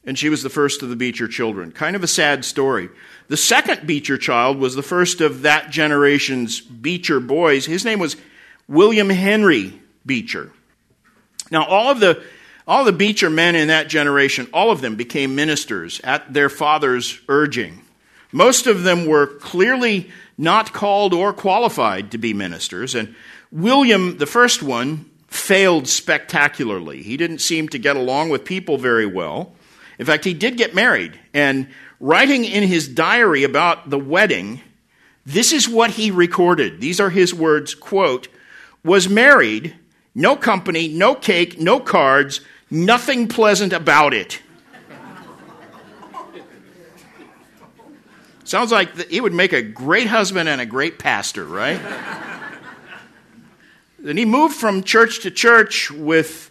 [0.05, 1.73] and she was the first of the Beecher children.
[1.73, 2.89] Kind of a sad story.
[3.29, 7.67] The second Beecher child was the first of that generation's Beecher boys.
[7.67, 8.17] His name was
[8.67, 10.51] William Henry Beecher.
[11.51, 12.23] Now, all of the
[12.71, 17.21] all the Beecher men in that generation, all of them became ministers at their father's
[17.29, 17.83] urging.
[18.31, 23.17] Most of them were clearly not called or qualified to be ministers, and
[23.51, 27.03] William, the first one, failed spectacularly.
[27.03, 29.53] He didn't seem to get along with people very well.
[29.99, 31.67] In fact, he did get married, and
[31.99, 34.61] writing in his diary about the wedding,
[35.27, 36.81] this is what he recorded.
[36.81, 38.29] These are his words, quote,
[38.85, 39.75] was married,
[40.15, 44.41] no company, no cake, no cards, nothing pleasant about it.
[48.45, 51.81] Sounds like he would make a great husband and a great pastor, right?
[54.05, 56.51] and he moved from church to church with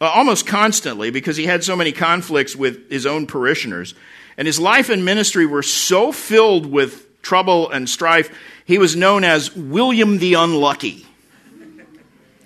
[0.00, 3.94] uh, almost constantly because he had so many conflicts with his own parishioners.
[4.36, 8.34] And his life and ministry were so filled with trouble and strife,
[8.64, 11.06] he was known as William the Unlucky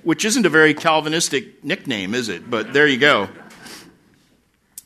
[0.05, 2.49] which isn't a very Calvinistic nickname, is it?
[2.49, 3.29] But there you go.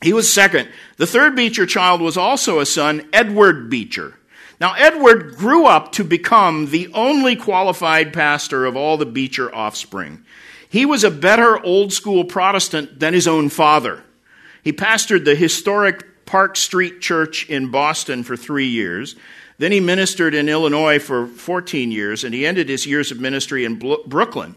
[0.01, 0.69] He was second.
[0.97, 4.15] The third Beecher child was also a son, Edward Beecher.
[4.61, 10.23] Now, Edward grew up to become the only qualified pastor of all the Beecher offspring.
[10.69, 14.03] He was a better old school Protestant than his own father.
[14.63, 19.15] He pastored the historic Park Street Church in Boston for three years.
[19.57, 23.65] Then he ministered in Illinois for 14 years, and he ended his years of ministry
[23.65, 24.55] in Brooklyn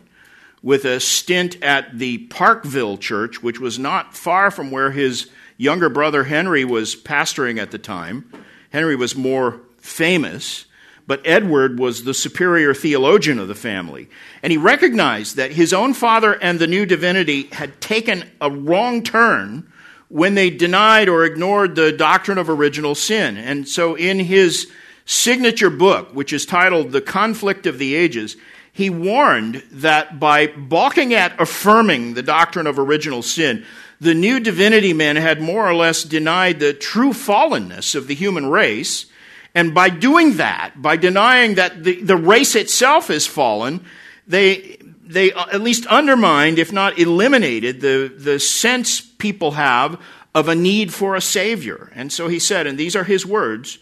[0.62, 5.88] with a stint at the Parkville Church, which was not far from where his younger
[5.88, 8.30] brother Henry was pastoring at the time.
[8.70, 10.66] Henry was more famous,
[11.06, 14.08] but Edward was the superior theologian of the family.
[14.42, 19.02] And he recognized that his own father and the new divinity had taken a wrong
[19.02, 19.70] turn
[20.08, 23.36] when they denied or ignored the doctrine of original sin.
[23.36, 24.70] And so in his
[25.06, 28.36] signature book, which is titled The Conflict of the Ages,
[28.72, 33.64] he warned that by balking at affirming the doctrine of original sin,
[34.00, 38.46] the new divinity men had more or less denied the true fallenness of the human
[38.46, 39.06] race.
[39.54, 43.84] And by doing that, by denying that the, the race itself is fallen,
[44.26, 50.00] they, they uh, at least undermined, if not eliminated, the, the sense people have
[50.34, 51.92] of a need for a Savior.
[51.94, 53.78] And so he said, and these are his words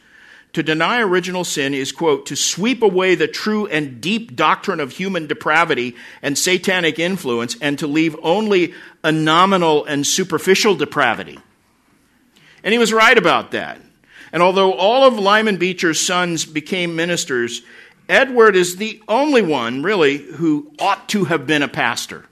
[0.52, 4.92] to deny original sin is, quote, to sweep away the true and deep doctrine of
[4.92, 11.38] human depravity and satanic influence and to leave only a nominal and superficial depravity.
[12.64, 13.80] And he was right about that.
[14.32, 17.62] And although all of Lyman Beecher's sons became ministers,
[18.08, 22.26] Edward is the only one, really, who ought to have been a pastor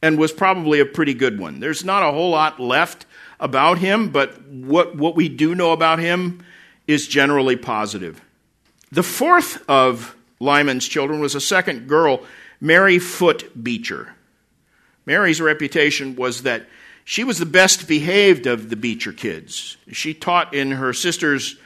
[0.00, 1.60] and was probably a pretty good one.
[1.60, 3.06] There's not a whole lot left
[3.38, 6.42] about him, but what, what we do know about him
[6.86, 8.20] is generally positive.
[8.90, 12.24] The fourth of Lyman's children was a second girl,
[12.60, 14.14] Mary Foote Beecher.
[15.06, 16.66] Mary's reputation was that
[17.04, 19.76] she was the best behaved of the Beecher kids.
[19.90, 21.56] She taught in her sister's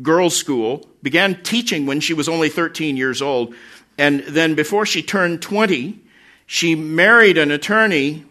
[0.00, 3.54] girls' school, began teaching when she was only 13 years old,
[3.98, 6.00] and then before she turned 20,
[6.46, 8.24] she married an attorney,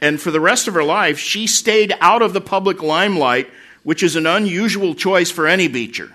[0.00, 3.48] and for the rest of her life, she stayed out of the public limelight
[3.82, 6.12] which is an unusual choice for any Beecher.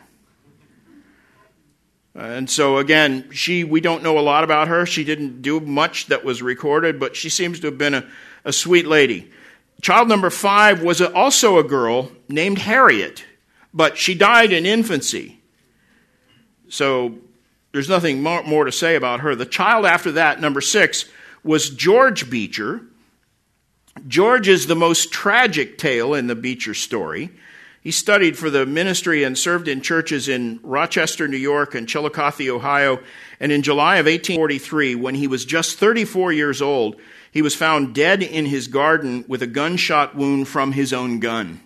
[2.15, 4.85] And so again, she we don't know a lot about her.
[4.85, 8.07] She didn't do much that was recorded, but she seems to have been a,
[8.45, 9.31] a sweet lady.
[9.81, 13.25] Child number five was also a girl named Harriet,
[13.73, 15.39] but she died in infancy.
[16.69, 17.15] So
[17.71, 19.35] there's nothing more, more to say about her.
[19.35, 21.05] The child after that, number six,
[21.43, 22.81] was George Beecher.
[24.07, 27.31] George is the most tragic tale in the Beecher story.
[27.83, 32.47] He studied for the ministry and served in churches in Rochester, New York, and Chillicothe,
[32.49, 33.01] Ohio.
[33.41, 36.95] And in July of 1843, when he was just 34 years old,
[37.29, 41.59] he was found dead in his garden with a gunshot wound from his own gun.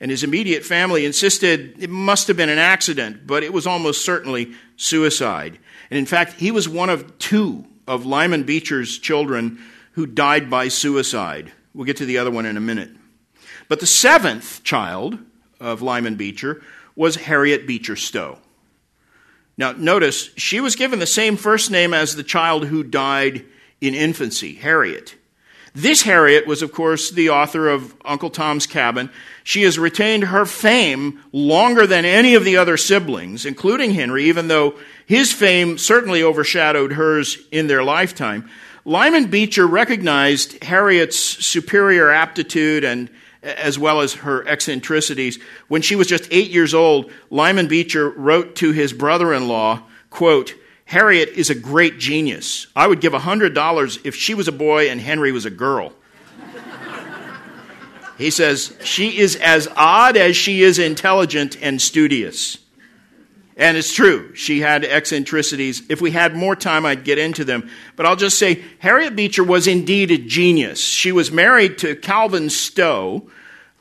[0.00, 4.04] And his immediate family insisted it must have been an accident, but it was almost
[4.04, 5.58] certainly suicide.
[5.90, 9.58] And in fact, he was one of two of Lyman Beecher's children
[9.92, 11.50] who died by suicide.
[11.72, 12.90] We'll get to the other one in a minute.
[13.68, 15.18] But the seventh child
[15.60, 16.62] of Lyman Beecher
[16.96, 18.38] was Harriet Beecher Stowe.
[19.56, 23.44] Now, notice, she was given the same first name as the child who died
[23.80, 25.14] in infancy, Harriet.
[25.74, 29.10] This Harriet was, of course, the author of Uncle Tom's Cabin.
[29.42, 34.46] She has retained her fame longer than any of the other siblings, including Henry, even
[34.46, 38.48] though his fame certainly overshadowed hers in their lifetime.
[38.84, 43.10] Lyman Beecher recognized Harriet's superior aptitude and
[43.44, 45.38] as well as her eccentricities.
[45.68, 50.54] When she was just eight years old, Lyman Beecher wrote to his brother-in-law, quote,
[50.86, 52.66] Harriet is a great genius.
[52.76, 55.92] I would give a $100 if she was a boy and Henry was a girl.
[58.18, 62.58] he says, She is as odd as she is intelligent and studious.
[63.56, 65.84] And it's true, she had eccentricities.
[65.88, 67.70] If we had more time, I'd get into them.
[67.94, 70.80] But I'll just say Harriet Beecher was indeed a genius.
[70.80, 73.30] She was married to Calvin Stowe,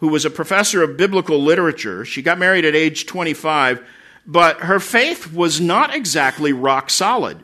[0.04, 2.04] who was a professor of biblical literature.
[2.04, 3.82] She got married at age 25,
[4.28, 7.40] but her faith was not exactly rock solid.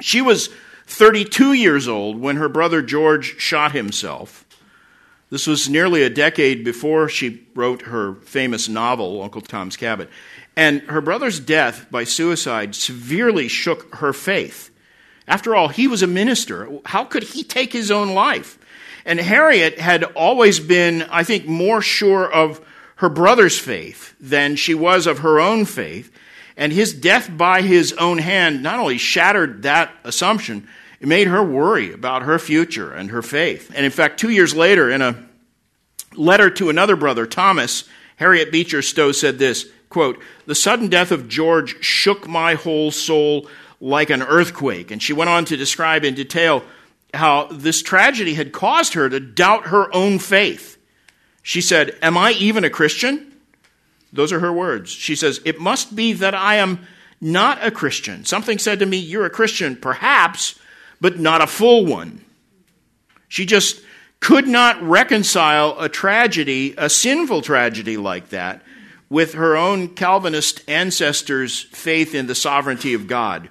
[0.00, 0.48] She was
[0.88, 4.44] 32 years old when her brother George shot himself.
[5.30, 10.08] This was nearly a decade before she wrote her famous novel, Uncle Tom's Cabin.
[10.56, 14.72] And her brother's death by suicide severely shook her faith.
[15.28, 16.68] After all, he was a minister.
[16.86, 18.58] How could he take his own life?
[19.06, 22.60] And Harriet had always been, I think, more sure of
[22.96, 26.12] her brother's faith than she was of her own faith.
[26.56, 30.66] And his death by his own hand not only shattered that assumption,
[31.00, 33.70] it made her worry about her future and her faith.
[33.74, 35.24] And in fact, two years later, in a
[36.14, 37.84] letter to another brother, Thomas,
[38.16, 43.48] Harriet Beecher Stowe said this quote, The sudden death of George shook my whole soul
[43.80, 44.90] like an earthquake.
[44.90, 46.64] And she went on to describe in detail
[47.14, 50.78] how this tragedy had caused her to doubt her own faith.
[51.42, 53.32] She said, Am I even a Christian?
[54.12, 54.90] Those are her words.
[54.90, 56.86] She says, It must be that I am
[57.20, 58.24] not a Christian.
[58.24, 60.58] Something said to me, You're a Christian, perhaps,
[61.00, 62.24] but not a full one.
[63.28, 63.80] She just
[64.20, 68.62] could not reconcile a tragedy, a sinful tragedy like that,
[69.08, 73.48] with her own Calvinist ancestors' faith in the sovereignty of God.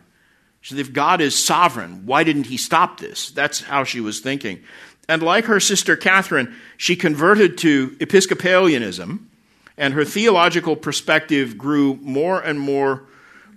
[0.65, 3.29] Said, if God is sovereign, why didn't he stop this?
[3.29, 4.63] That's how she was thinking.
[5.07, 9.29] And like her sister Catharine, she converted to Episcopalianism,
[9.77, 13.03] and her theological perspective grew more and more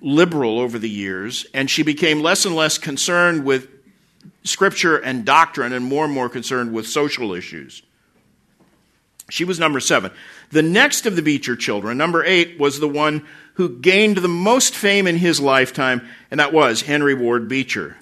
[0.03, 3.69] liberal over the years, and she became less and less concerned with
[4.45, 7.81] scripture and doctrine and more and more concerned with social issues.
[9.31, 10.11] She was number seven.
[10.51, 13.27] The next of the Beecher children, number eight, was the one
[13.59, 17.97] who gained the most fame in his lifetime, and that was Henry Ward Beecher.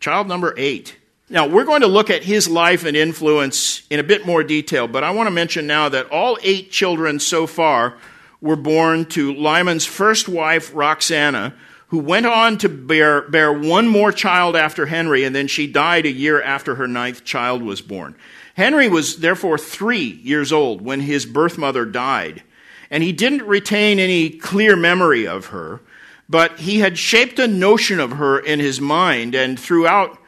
[0.00, 0.98] Child number eight.
[1.30, 4.86] Now, we're going to look at his life and influence in a bit more detail,
[4.86, 7.96] but I want to mention now that all eight children so far
[8.42, 11.54] were born to Lyman's first wife, Roxana,
[11.86, 16.04] who went on to bear, bear one more child after Henry, and then she died
[16.04, 18.14] a year after her ninth child was born.
[18.56, 22.42] Henry was therefore three years old when his birth mother died,
[22.90, 25.80] and he didn't retain any clear memory of her,
[26.28, 30.18] but he had shaped a notion of her in his mind, and throughout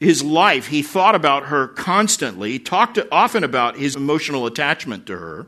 [0.00, 5.16] his life, he thought about her constantly, he talked often about his emotional attachment to
[5.16, 5.46] her.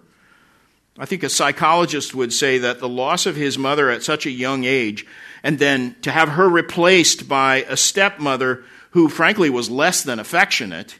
[0.98, 4.30] I think a psychologist would say that the loss of his mother at such a
[4.30, 5.06] young age
[5.42, 10.98] and then to have her replaced by a stepmother who, frankly, was less than affectionate,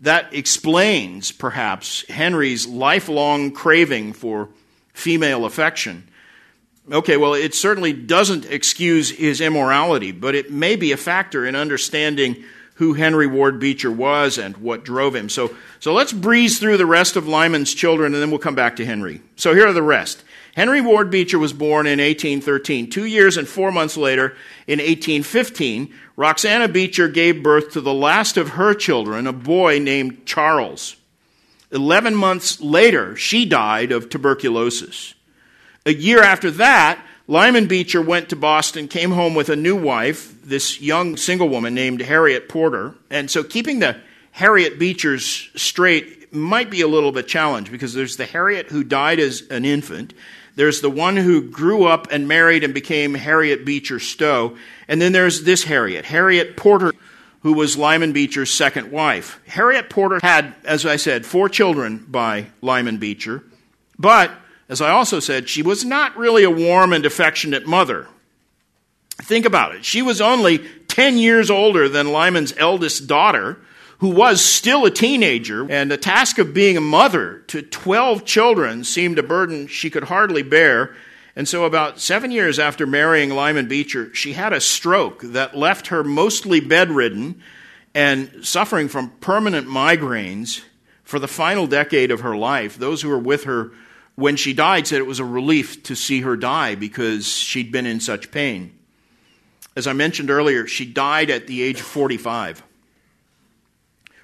[0.00, 4.48] that explains, perhaps, Henry's lifelong craving for
[4.96, 6.08] female affection.
[6.90, 11.54] Okay, well, it certainly doesn't excuse his immorality, but it may be a factor in
[11.54, 12.42] understanding
[12.74, 15.28] who Henry Ward Beecher was and what drove him.
[15.28, 18.76] So, so let's breeze through the rest of Lyman's children and then we'll come back
[18.76, 19.20] to Henry.
[19.36, 20.24] So here are the rest.
[20.54, 22.88] Henry Ward Beecher was born in 1813.
[22.88, 24.36] Two years and four months later,
[24.66, 30.24] in 1815, Roxana Beecher gave birth to the last of her children, a boy named
[30.24, 30.96] Charles.
[31.72, 35.14] Eleven months later, she died of tuberculosis.
[35.84, 40.34] A year after that, Lyman Beecher went to Boston, came home with a new wife,
[40.44, 42.94] this young single woman named Harriet Porter.
[43.10, 43.96] And so keeping the
[44.30, 49.18] Harriet Beechers straight might be a little bit challenge because there's the Harriet who died
[49.18, 50.12] as an infant,
[50.56, 54.56] there's the one who grew up and married and became Harriet Beecher Stowe.
[54.88, 56.92] And then there's this Harriet, Harriet Porter,
[57.46, 59.40] who was Lyman Beecher's second wife.
[59.46, 63.44] Harriet Porter had, as I said, four children by Lyman Beecher.
[63.96, 64.32] But,
[64.68, 68.08] as I also said, she was not really a warm and affectionate mother.
[69.22, 69.84] Think about it.
[69.84, 73.60] She was only 10 years older than Lyman's eldest daughter,
[73.98, 78.82] who was still a teenager, and the task of being a mother to 12 children
[78.82, 80.96] seemed a burden she could hardly bear.
[81.36, 85.88] And so, about seven years after marrying Lyman Beecher, she had a stroke that left
[85.88, 87.42] her mostly bedridden
[87.94, 90.62] and suffering from permanent migraines
[91.04, 92.78] for the final decade of her life.
[92.78, 93.72] Those who were with her
[94.14, 97.86] when she died said it was a relief to see her die because she'd been
[97.86, 98.72] in such pain.
[99.76, 102.62] As I mentioned earlier, she died at the age of 45.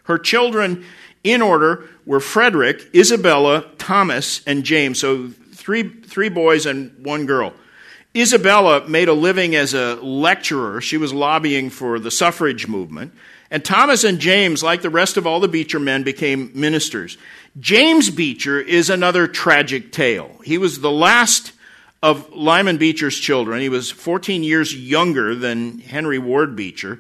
[0.05, 0.85] Her children,
[1.23, 4.99] in order, were Frederick, Isabella, Thomas, and James.
[4.99, 5.31] So
[5.63, 7.55] three, three boys and one girl.
[8.17, 10.81] Isabella made a living as a lecturer.
[10.81, 13.13] She was lobbying for the suffrage movement.
[13.51, 17.17] And Thomas and James, like the rest of all the Beecher men, became ministers.
[17.61, 20.31] James Beecher is another tragic tale.
[20.45, 21.53] He was the last
[22.03, 23.61] of Lyman Beecher's children.
[23.61, 26.99] He was 14 years younger than Henry Ward Beecher.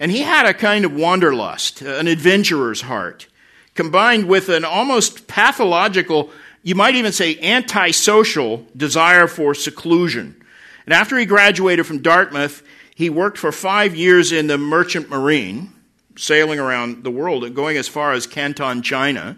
[0.00, 3.28] And he had a kind of wanderlust, an adventurer's heart,
[3.74, 6.30] combined with an almost pathological,
[6.62, 10.42] you might even say antisocial desire for seclusion.
[10.86, 12.62] And after he graduated from Dartmouth,
[12.94, 15.72] he worked for five years in the merchant marine
[16.16, 19.36] sailing around the world going as far as Canton, China.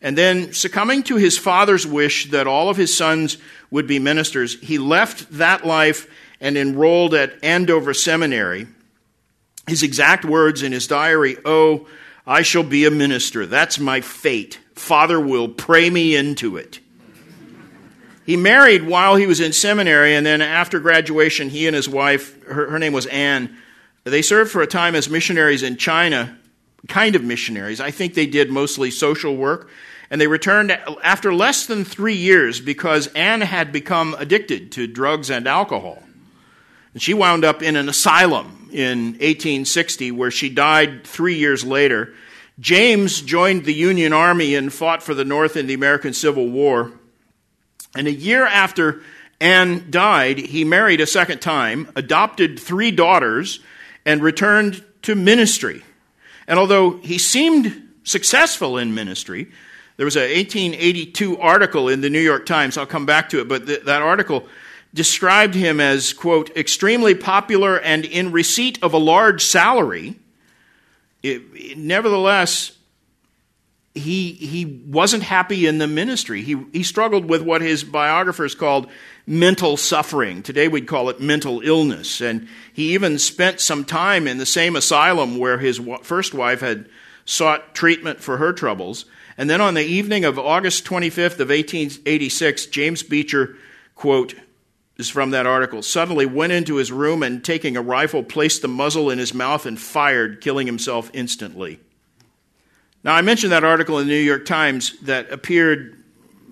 [0.00, 3.36] And then, succumbing to his father's wish that all of his sons
[3.70, 6.08] would be ministers, he left that life
[6.40, 8.68] and enrolled at Andover Seminary.
[9.66, 11.88] His exact words in his diary Oh,
[12.26, 13.44] I shall be a minister.
[13.44, 14.60] That's my fate.
[14.78, 16.80] Father will pray me into it.
[18.24, 22.42] He married while he was in seminary, and then after graduation, he and his wife,
[22.44, 23.56] her, her name was Anne,
[24.04, 26.38] they served for a time as missionaries in China,
[26.88, 27.80] kind of missionaries.
[27.80, 29.70] I think they did mostly social work.
[30.10, 30.72] And they returned
[31.02, 36.02] after less than three years because Anne had become addicted to drugs and alcohol.
[36.94, 42.14] And she wound up in an asylum in 1860 where she died three years later.
[42.60, 46.92] James joined the Union Army and fought for the North in the American Civil War.
[47.94, 49.02] And a year after
[49.40, 53.60] Anne died, he married a second time, adopted three daughters,
[54.04, 55.84] and returned to ministry.
[56.48, 59.48] And although he seemed successful in ministry,
[59.96, 63.48] there was an 1882 article in the New York Times, I'll come back to it,
[63.48, 64.48] but th- that article
[64.94, 70.16] described him as, quote, extremely popular and in receipt of a large salary.
[71.28, 72.72] It, nevertheless,
[73.94, 76.42] he, he wasn't happy in the ministry.
[76.42, 78.88] He, he struggled with what his biographers called
[79.26, 80.42] mental suffering.
[80.42, 82.20] Today we'd call it mental illness.
[82.20, 86.88] And he even spent some time in the same asylum where his first wife had
[87.24, 89.04] sought treatment for her troubles.
[89.36, 93.56] And then on the evening of August 25th of 1886, James Beecher,
[93.94, 94.34] quote,
[94.98, 98.68] is from that article, suddenly went into his room and taking a rifle, placed the
[98.68, 101.78] muzzle in his mouth and fired, killing himself instantly.
[103.04, 106.02] Now, I mentioned that article in the New York Times that appeared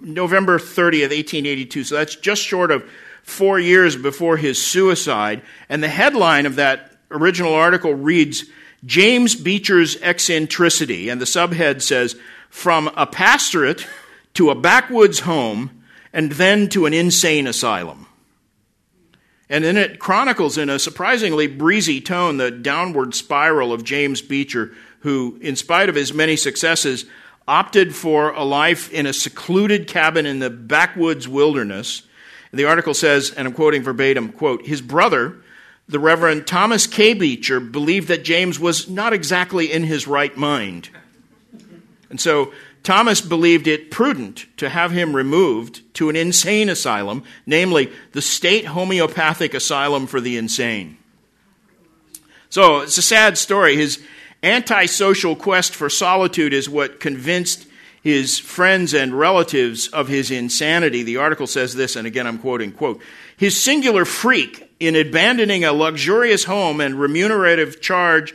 [0.00, 2.88] November 30th, 1882, so that's just short of
[3.24, 5.42] four years before his suicide.
[5.68, 8.44] And the headline of that original article reads
[8.84, 11.08] James Beecher's Eccentricity.
[11.08, 12.14] And the subhead says,
[12.48, 13.84] From a pastorate
[14.34, 15.82] to a backwoods home,
[16.12, 18.05] and then to an insane asylum.
[19.48, 24.72] And then it chronicles in a surprisingly breezy tone the downward spiral of James Beecher
[25.00, 27.04] who, in spite of his many successes,
[27.46, 32.02] opted for a life in a secluded cabin in the backwoods wilderness.
[32.50, 35.36] And the article says, and I'm quoting verbatim, quote, his brother,
[35.88, 37.14] the Reverend Thomas K.
[37.14, 40.90] Beecher, believed that James was not exactly in his right mind.
[42.10, 42.52] And so
[42.86, 48.66] Thomas believed it prudent to have him removed to an insane asylum, namely the State
[48.66, 50.96] Homeopathic Asylum for the Insane.
[52.48, 53.76] So it's a sad story.
[53.76, 54.00] His,
[54.42, 57.66] Antisocial quest for solitude is what convinced
[58.00, 61.02] his friends and relatives of his insanity.
[61.02, 63.00] The article says this, and again I'm quoting, quote,
[63.36, 68.34] his singular freak in abandoning a luxurious home and remunerative charge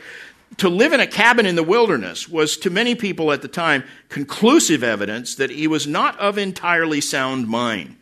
[0.58, 3.84] to live in a cabin in the wilderness was to many people at the time
[4.08, 7.96] conclusive evidence that he was not of entirely sound mind.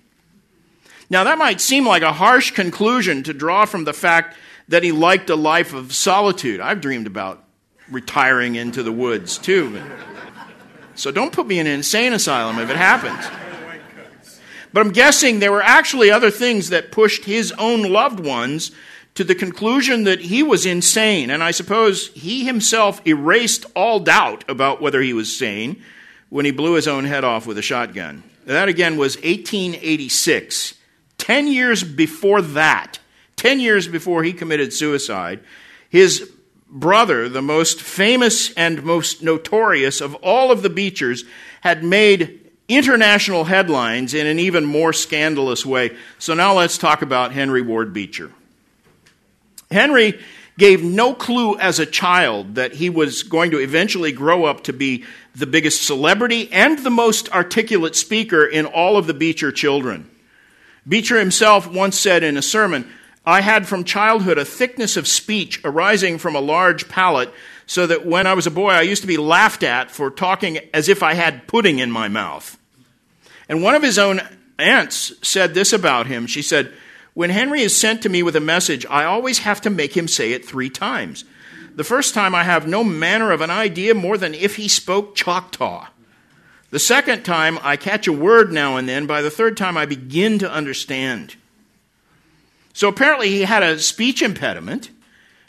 [1.09, 4.37] Now, that might seem like a harsh conclusion to draw from the fact
[4.69, 6.61] that he liked a life of solitude.
[6.61, 7.45] I've dreamed about
[7.91, 9.83] retiring into the woods, too.
[10.95, 13.25] So don't put me in an insane asylum if it happens.
[14.73, 18.71] But I'm guessing there were actually other things that pushed his own loved ones
[19.15, 21.31] to the conclusion that he was insane.
[21.31, 25.83] And I suppose he himself erased all doubt about whether he was sane
[26.29, 28.23] when he blew his own head off with a shotgun.
[28.47, 30.75] That again was 1886.
[31.19, 32.99] Ten years before that,
[33.37, 35.41] ten years before he committed suicide,
[35.89, 36.31] his
[36.69, 41.25] brother, the most famous and most notorious of all of the Beechers,
[41.61, 45.97] had made international headlines in an even more scandalous way.
[46.19, 48.31] So now let's talk about Henry Ward Beecher.
[49.71, 50.19] Henry
[50.59, 54.73] gave no clue as a child that he was going to eventually grow up to
[54.73, 55.05] be
[55.35, 60.11] the biggest celebrity and the most articulate speaker in all of the Beecher children.
[60.87, 62.91] Beecher himself once said in a sermon,
[63.25, 67.33] I had from childhood a thickness of speech arising from a large palate,
[67.67, 70.59] so that when I was a boy, I used to be laughed at for talking
[70.75, 72.59] as if I had pudding in my mouth.
[73.49, 74.21] And one of his own
[74.59, 76.27] aunts said this about him.
[76.27, 76.73] She said,
[77.21, 80.09] When Henry is sent to me with a message, I always have to make him
[80.09, 81.27] say it three times.
[81.75, 85.15] The first time I have no manner of an idea more than if he spoke
[85.15, 85.89] Choctaw.
[86.71, 89.07] The second time I catch a word now and then.
[89.07, 91.37] By the third time I begin to understand.
[92.73, 94.89] So apparently he had a speech impediment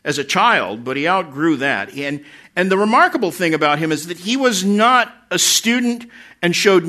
[0.03, 1.95] as a child, but he outgrew that.
[1.95, 6.05] And, and the remarkable thing about him is that he was not a student
[6.41, 6.83] and showed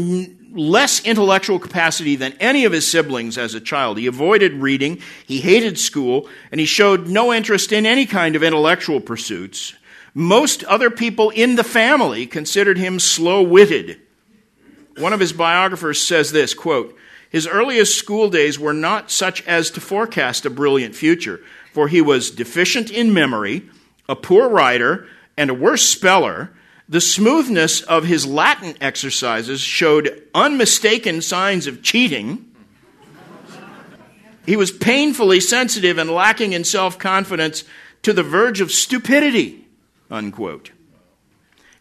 [0.52, 3.98] less intellectual capacity than any of his siblings as a child.
[3.98, 8.42] He avoided reading, he hated school, and he showed no interest in any kind of
[8.42, 9.74] intellectual pursuits.
[10.14, 13.98] Most other people in the family considered him slow witted.
[14.98, 16.96] One of his biographers says this quote,
[17.30, 21.40] His earliest school days were not such as to forecast a brilliant future,
[21.72, 23.62] for he was deficient in memory,
[24.06, 25.06] a poor writer,
[25.38, 26.50] and a worse speller
[26.92, 32.54] the smoothness of his Latin exercises showed unmistaken signs of cheating.
[34.44, 37.64] He was painfully sensitive and lacking in self confidence
[38.02, 39.66] to the verge of stupidity.
[40.10, 40.70] Unquote.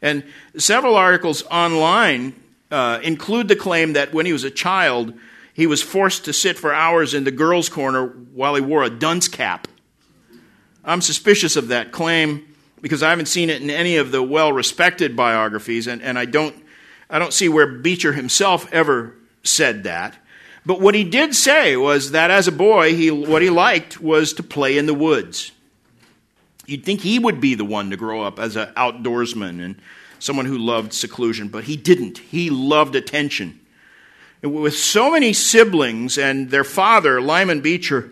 [0.02, 0.24] And
[0.58, 2.34] several articles online
[2.72, 5.14] uh, include the claim that when he was a child,
[5.54, 8.90] he was forced to sit for hours in the girls' corner while he wore a
[8.90, 9.68] dunce cap.
[10.86, 12.51] I'm suspicious of that claim
[12.82, 16.26] because I haven't seen it in any of the well respected biographies, and, and I,
[16.26, 16.56] don't,
[17.10, 20.18] I don't see where Beecher himself ever said that.
[20.66, 24.34] But what he did say was that as a boy, he, what he liked was
[24.34, 25.52] to play in the woods.
[26.68, 29.82] You'd think he would be the one to grow up as an outdoorsman and
[30.20, 32.20] someone who loved seclusion, but he didn't.
[32.20, 33.60] He loved attention.
[34.44, 38.12] With so many siblings and their father, Lyman Beecher,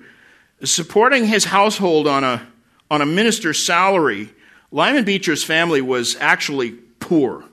[0.64, 2.48] supporting his household on a,
[2.90, 4.30] on a minister's salary
[4.72, 7.44] Lyman Beecher's family was actually poor,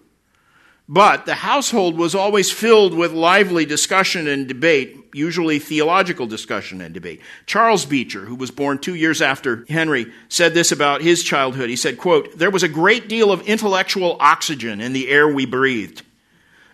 [0.88, 6.94] but the household was always filled with lively discussion and debate, usually theological discussion and
[6.94, 7.20] debate.
[7.46, 11.70] Charles Beecher, who was born two years after Henry, said this about his childhood.
[11.70, 15.46] He said, quote, There was a great deal of intellectual oxygen in the air we
[15.46, 16.02] breathed.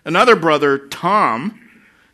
[0.05, 1.59] Another brother, Tom,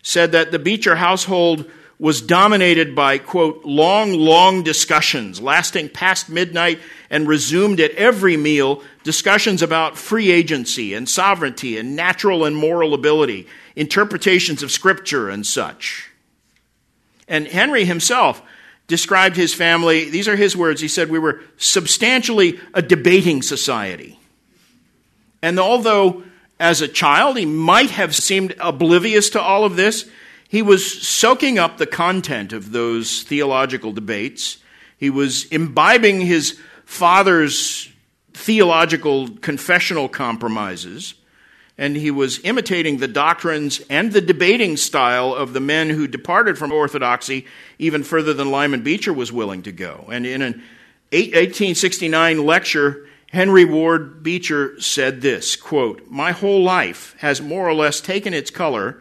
[0.03, 1.69] said that the Beecher household
[1.99, 6.79] was dominated by, quote, long, long discussions lasting past midnight
[7.09, 12.93] and resumed at every meal discussions about free agency and sovereignty and natural and moral
[12.93, 13.45] ability,
[13.75, 16.09] interpretations of scripture and such.
[17.27, 18.41] And Henry himself
[18.87, 20.79] described his family, these are his words.
[20.79, 24.17] He said, We were substantially a debating society.
[25.41, 26.23] And although
[26.59, 30.09] as a child he might have seemed oblivious to all of this,
[30.49, 34.57] he was soaking up the content of those theological debates.
[34.97, 37.87] He was imbibing his father's
[38.33, 41.13] theological confessional compromises,
[41.77, 46.57] and he was imitating the doctrines and the debating style of the men who departed
[46.57, 47.45] from orthodoxy
[47.77, 50.09] even further than Lyman Beecher was willing to go.
[50.11, 50.53] And in an
[51.11, 58.01] 1869 lecture, Henry Ward Beecher said this quote, My whole life has more or less
[58.01, 58.99] taken its color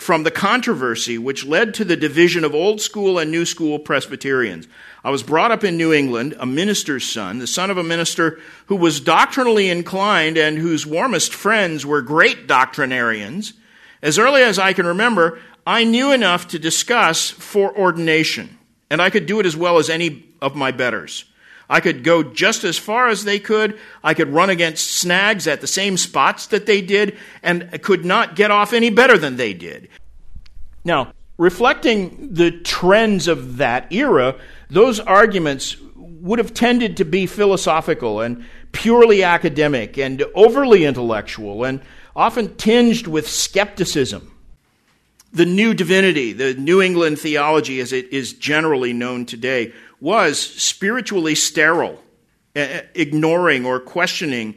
[0.00, 4.66] from the controversy which led to the division of old school and new school Presbyterians.
[5.04, 8.40] I was brought up in New England, a minister's son, the son of a minister
[8.66, 13.52] who was doctrinally inclined and whose warmest friends were great doctrinarians.
[14.00, 19.26] As early as I can remember, I knew enough to discuss foreordination, and I could
[19.26, 21.26] do it as well as any of my betters.
[21.70, 23.78] I could go just as far as they could.
[24.02, 28.34] I could run against snags at the same spots that they did, and could not
[28.34, 29.88] get off any better than they did.
[30.84, 34.34] Now, reflecting the trends of that era,
[34.68, 41.80] those arguments would have tended to be philosophical and purely academic and overly intellectual and
[42.16, 44.26] often tinged with skepticism.
[45.32, 51.34] The new divinity, the New England theology as it is generally known today, was spiritually
[51.34, 52.02] sterile,
[52.56, 54.54] eh, eh, ignoring or questioning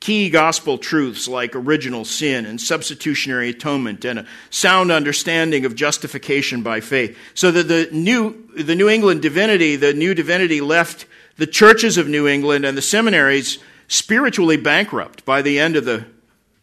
[0.00, 6.62] key gospel truths like original sin and substitutionary atonement and a sound understanding of justification
[6.62, 7.16] by faith.
[7.34, 12.08] So that the new, the New England divinity, the new divinity left the churches of
[12.08, 16.04] New England and the seminaries spiritually bankrupt by the end of the,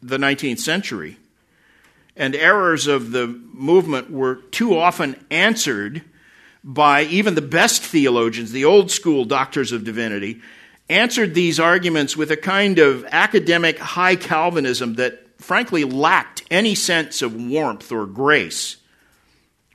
[0.02, 1.18] the 19th century.
[2.16, 6.04] And errors of the movement were too often answered
[6.64, 10.42] by even the best theologians, the old school doctors of divinity,
[10.90, 17.22] answered these arguments with a kind of academic high Calvinism that frankly lacked any sense
[17.22, 18.78] of warmth or grace.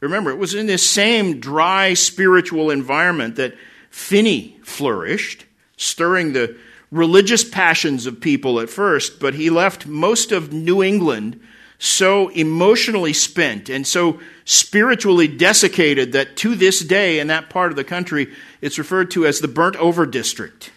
[0.01, 3.55] Remember, it was in this same dry spiritual environment that
[3.91, 5.45] Finney flourished,
[5.77, 6.57] stirring the
[6.91, 11.41] religious passions of people at first, but he left most of New England
[11.79, 17.77] so emotionally spent and so spiritually desiccated that to this day in that part of
[17.77, 20.73] the country it's referred to as the burnt over district.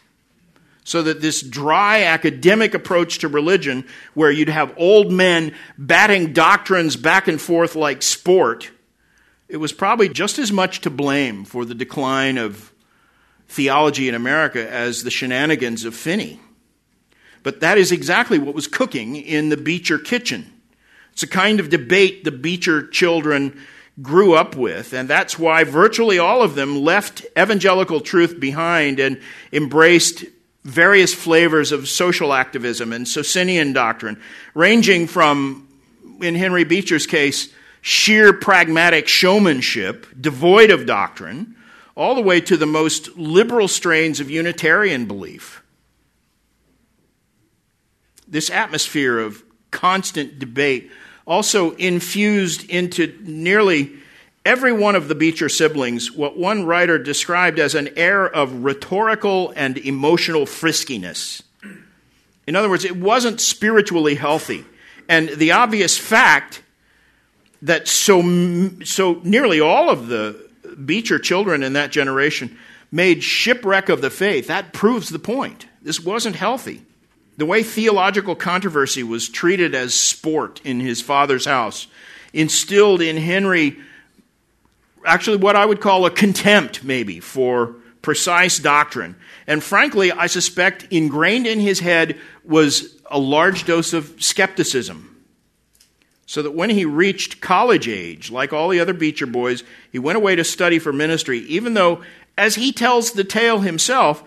[0.84, 3.86] So that this dry academic approach to religion,
[4.16, 8.72] where you'd have old men batting doctrines back and forth like sport,
[9.48, 12.72] it was probably just as much to blame for the decline of
[13.48, 16.40] theology in America as the shenanigans of Finney.
[17.44, 20.51] But that is exactly what was cooking in the Beecher kitchen.
[21.14, 23.60] It's a kind of debate the Beecher children
[24.02, 29.20] grew up with, and that's why virtually all of them left evangelical truth behind and
[29.52, 30.26] embraced
[30.64, 34.22] various flavors of social activism and Socinian doctrine,
[34.54, 35.68] ranging from,
[36.22, 41.56] in Henry Beecher's case, sheer pragmatic showmanship, devoid of doctrine,
[41.96, 45.62] all the way to the most liberal strains of Unitarian belief.
[48.28, 50.92] This atmosphere of constant debate
[51.26, 53.92] also infused into nearly
[54.46, 59.54] every one of the Beecher siblings what one writer described as an air of rhetorical
[59.56, 61.42] and emotional friskiness.
[62.48, 64.66] In other words, it wasn't spiritually healthy.
[65.08, 66.64] And the obvious fact
[67.62, 68.22] that so,
[68.84, 70.50] so nearly all of the
[70.86, 72.58] Beecher children in that generation
[72.92, 75.68] made shipwreck of the faith, that proves the point.
[75.82, 76.82] This wasn't healthy.
[77.42, 81.88] The way theological controversy was treated as sport in his father's house
[82.34, 83.80] instilled in Henry
[85.04, 89.16] actually what I would call a contempt, maybe, for precise doctrine.
[89.48, 95.24] And frankly, I suspect ingrained in his head was a large dose of skepticism.
[96.28, 100.18] So that when he reached college age, like all the other Beecher boys, he went
[100.18, 102.04] away to study for ministry, even though,
[102.38, 104.24] as he tells the tale himself,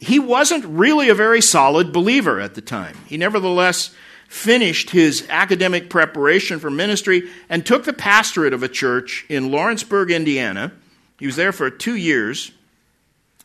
[0.00, 2.96] he wasn't really a very solid believer at the time.
[3.06, 3.94] He nevertheless
[4.28, 10.10] finished his academic preparation for ministry and took the pastorate of a church in Lawrenceburg,
[10.10, 10.72] Indiana.
[11.18, 12.52] He was there for two years,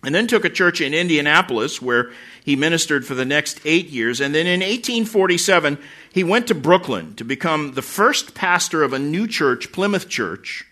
[0.03, 2.11] and then took a church in Indianapolis where
[2.43, 4.21] he ministered for the next eight years.
[4.21, 5.77] And then in 1847,
[6.11, 10.65] he went to Brooklyn to become the first pastor of a new church, Plymouth Church,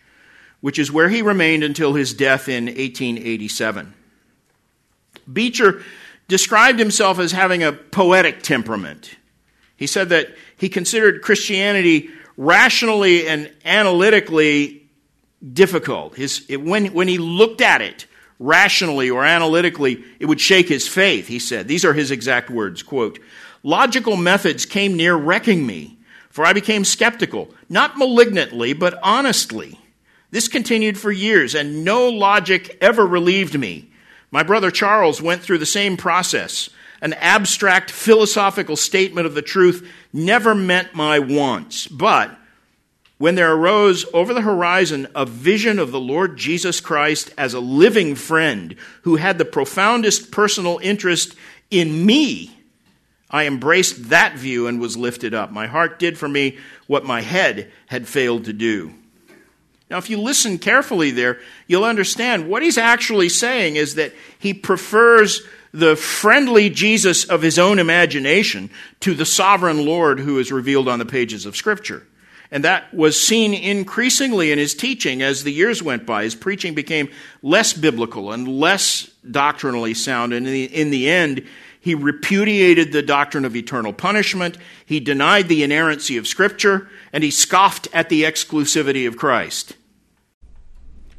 [0.61, 3.93] which is where he remained until his death in 1887.
[5.31, 5.83] Beecher
[6.27, 9.15] described himself as having a poetic temperament.
[9.75, 14.87] He said that he considered Christianity rationally and analytically
[15.53, 16.15] difficult.
[16.15, 18.07] His, it, when, when he looked at it
[18.39, 21.67] rationally or analytically, it would shake his faith, he said.
[21.67, 23.19] These are his exact words, quote,
[23.63, 25.97] Logical methods came near wrecking me,
[26.29, 29.79] for I became skeptical, not malignantly, but honestly.
[30.29, 33.86] This continued for years, and no logic ever relieved me.
[34.31, 36.69] My brother Charles went through the same process.
[37.01, 41.87] An abstract philosophical statement of the truth never met my wants.
[41.87, 42.35] But
[43.17, 47.59] when there arose over the horizon a vision of the Lord Jesus Christ as a
[47.59, 51.35] living friend who had the profoundest personal interest
[51.71, 52.51] in me,
[53.29, 55.51] I embraced that view and was lifted up.
[55.51, 58.93] My heart did for me what my head had failed to do.
[59.89, 64.53] Now, if you listen carefully there, you'll understand what he's actually saying is that he
[64.53, 68.69] prefers the friendly Jesus of his own imagination
[69.01, 72.05] to the sovereign Lord who is revealed on the pages of Scripture.
[72.49, 76.23] And that was seen increasingly in his teaching as the years went by.
[76.23, 77.09] His preaching became
[77.41, 80.33] less biblical and less doctrinally sound.
[80.33, 81.45] And in the, in the end,
[81.87, 84.57] he repudiated the doctrine of eternal punishment.
[84.85, 86.89] He denied the inerrancy of Scripture.
[87.13, 89.77] And he scoffed at the exclusivity of Christ.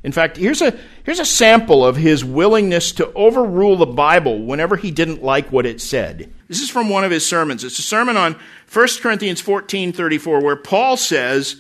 [0.05, 4.77] In fact, here's a, here's a sample of his willingness to overrule the Bible whenever
[4.77, 6.31] he didn't like what it said.
[6.49, 7.65] This is from one of his sermons.
[7.65, 8.37] It's a sermon on
[8.71, 11.57] 1 Corinthians 14 34, where Paul says,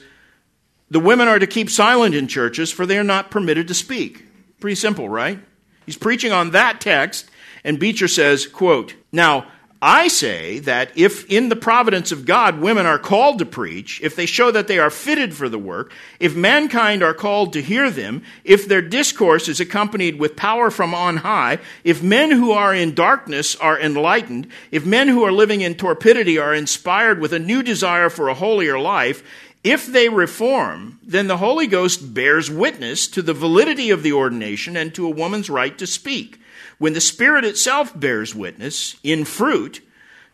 [0.90, 4.26] The women are to keep silent in churches, for they are not permitted to speak.
[4.60, 5.38] Pretty simple, right?
[5.86, 7.30] He's preaching on that text,
[7.64, 9.46] and Beecher says, quote, Now,
[9.80, 14.16] I say that if in the providence of God women are called to preach, if
[14.16, 17.88] they show that they are fitted for the work, if mankind are called to hear
[17.88, 22.74] them, if their discourse is accompanied with power from on high, if men who are
[22.74, 27.38] in darkness are enlightened, if men who are living in torpidity are inspired with a
[27.38, 29.22] new desire for a holier life,
[29.64, 34.76] If they reform, then the Holy Ghost bears witness to the validity of the ordination
[34.76, 36.40] and to a woman's right to speak.
[36.78, 39.80] When the Spirit itself bears witness, in fruit,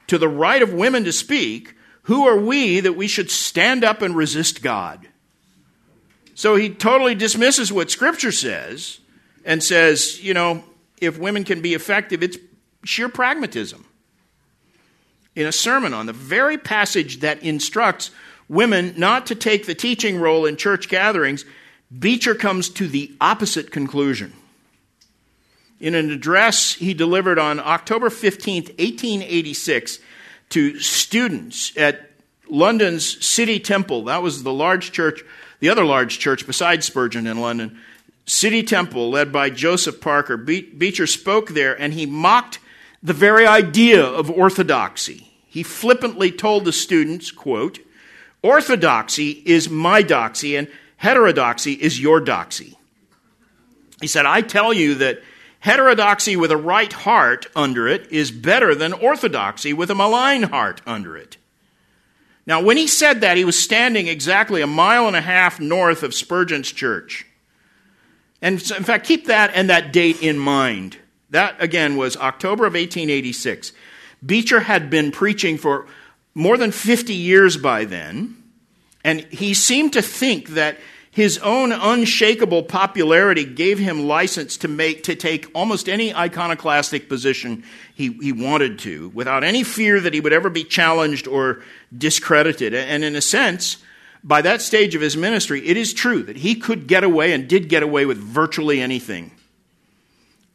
[0.06, 4.02] to the right of women to speak, who are we that we should stand up
[4.02, 5.08] and resist God?
[6.34, 9.00] So he totally dismisses what Scripture says
[9.44, 10.64] and says, you know,
[11.00, 12.36] if women can be effective, it's
[12.84, 13.86] sheer pragmatism.
[15.34, 18.10] In a sermon on the very passage that instructs
[18.48, 21.44] women not to take the teaching role in church gatherings,
[21.96, 24.32] Beecher comes to the opposite conclusion.
[25.84, 29.98] In an address he delivered on October 15, 1886,
[30.48, 32.10] to students at
[32.48, 35.22] London's City Temple, that was the large church,
[35.60, 37.78] the other large church besides Spurgeon in London,
[38.24, 40.38] City Temple, led by Joseph Parker.
[40.38, 42.60] Beecher spoke there and he mocked
[43.02, 45.34] the very idea of orthodoxy.
[45.46, 47.78] He flippantly told the students, quote,
[48.40, 50.66] Orthodoxy is my doxy, and
[50.96, 52.74] heterodoxy is your doxy.
[54.00, 55.20] He said, I tell you that
[55.64, 60.82] heterodoxy with a right heart under it is better than orthodoxy with a malign heart
[60.86, 61.38] under it.
[62.46, 66.02] Now, when he said that, he was standing exactly a mile and a half north
[66.02, 67.24] of Spurgeon's church.
[68.42, 70.98] And so, in fact, keep that and that date in mind.
[71.30, 73.72] That, again, was October of 1886.
[74.24, 75.86] Beecher had been preaching for
[76.34, 78.36] more than 50 years by then,
[79.02, 80.76] and he seemed to think that
[81.14, 87.62] his own unshakable popularity gave him license to make to take almost any iconoclastic position
[87.94, 91.62] he, he wanted to, without any fear that he would ever be challenged or
[91.96, 92.74] discredited.
[92.74, 93.76] And in a sense,
[94.24, 97.46] by that stage of his ministry, it is true that he could get away and
[97.46, 99.30] did get away with virtually anything.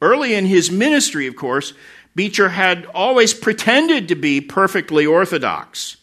[0.01, 1.72] Early in his ministry, of course,
[2.16, 5.95] Beecher had always pretended to be perfectly orthodox.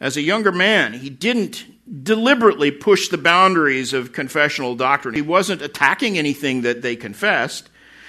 [0.00, 1.66] As a younger man, he didn't
[2.02, 5.14] deliberately pushed the boundaries of confessional doctrine.
[5.14, 7.68] He wasn't attacking anything that they confessed.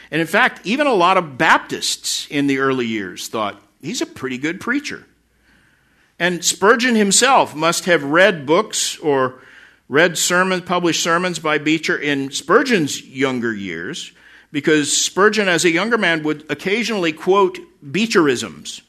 [0.09, 4.05] And in fact, even a lot of Baptists in the early years thought he's a
[4.05, 5.05] pretty good preacher.
[6.19, 9.41] And Spurgeon himself must have read books or
[9.87, 14.11] read sermons, published sermons by Beecher in Spurgeon's younger years
[14.51, 18.81] because Spurgeon, as a younger man, would occasionally quote Beecherisms.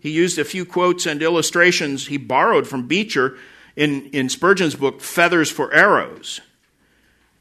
[0.00, 3.38] He used a few quotes and illustrations he borrowed from Beecher
[3.76, 6.40] in, in Spurgeon's book, Feathers for Arrows.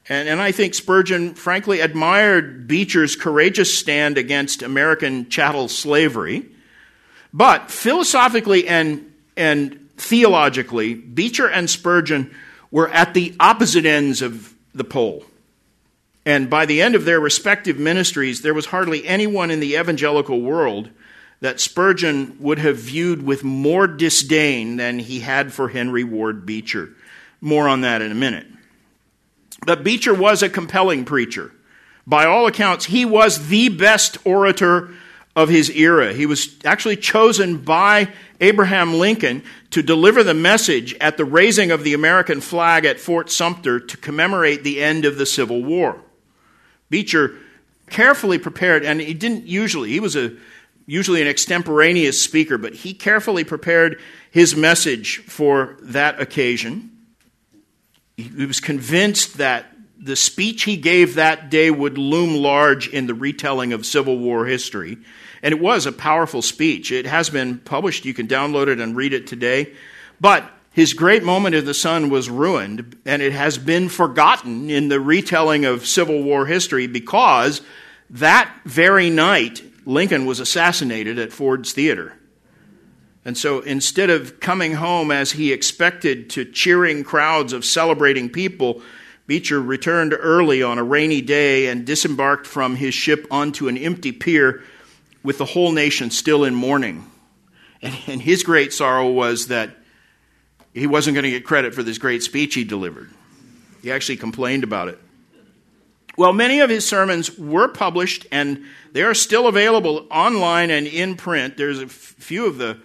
[0.09, 6.49] And, and I think Spurgeon, frankly, admired Beecher's courageous stand against American chattel slavery.
[7.33, 12.35] But philosophically and, and theologically, Beecher and Spurgeon
[12.71, 15.23] were at the opposite ends of the pole.
[16.25, 20.41] And by the end of their respective ministries, there was hardly anyone in the evangelical
[20.41, 20.89] world
[21.41, 26.89] that Spurgeon would have viewed with more disdain than he had for Henry Ward Beecher.
[27.41, 28.47] More on that in a minute.
[29.65, 31.51] But Beecher was a compelling preacher.
[32.05, 34.91] By all accounts, he was the best orator
[35.35, 36.13] of his era.
[36.13, 41.83] He was actually chosen by Abraham Lincoln to deliver the message at the raising of
[41.83, 46.01] the American flag at Fort Sumter to commemorate the end of the Civil War.
[46.89, 47.37] Beecher
[47.89, 50.33] carefully prepared, and he didn't usually, he was a
[50.85, 53.99] usually an extemporaneous speaker, but he carefully prepared
[54.31, 56.91] his message for that occasion.
[58.17, 59.65] He was convinced that
[59.99, 64.45] the speech he gave that day would loom large in the retelling of Civil War
[64.45, 64.97] history.
[65.43, 66.91] And it was a powerful speech.
[66.91, 68.05] It has been published.
[68.05, 69.73] You can download it and read it today.
[70.19, 74.87] But his great moment in the sun was ruined, and it has been forgotten in
[74.87, 77.61] the retelling of Civil War history because
[78.09, 82.13] that very night, Lincoln was assassinated at Ford's Theater.
[83.23, 88.81] And so instead of coming home as he expected to cheering crowds of celebrating people,
[89.27, 94.11] Beecher returned early on a rainy day and disembarked from his ship onto an empty
[94.11, 94.63] pier
[95.23, 97.05] with the whole nation still in mourning.
[97.83, 99.71] And, his great sorrow was that
[100.73, 103.09] he wasn't going to get credit for this great speech he delivered.
[103.81, 104.99] He actually complained about it.
[106.17, 111.15] Well, many of his sermons were published and they are still available online and in
[111.15, 111.55] print.
[111.55, 112.79] There's a few of the,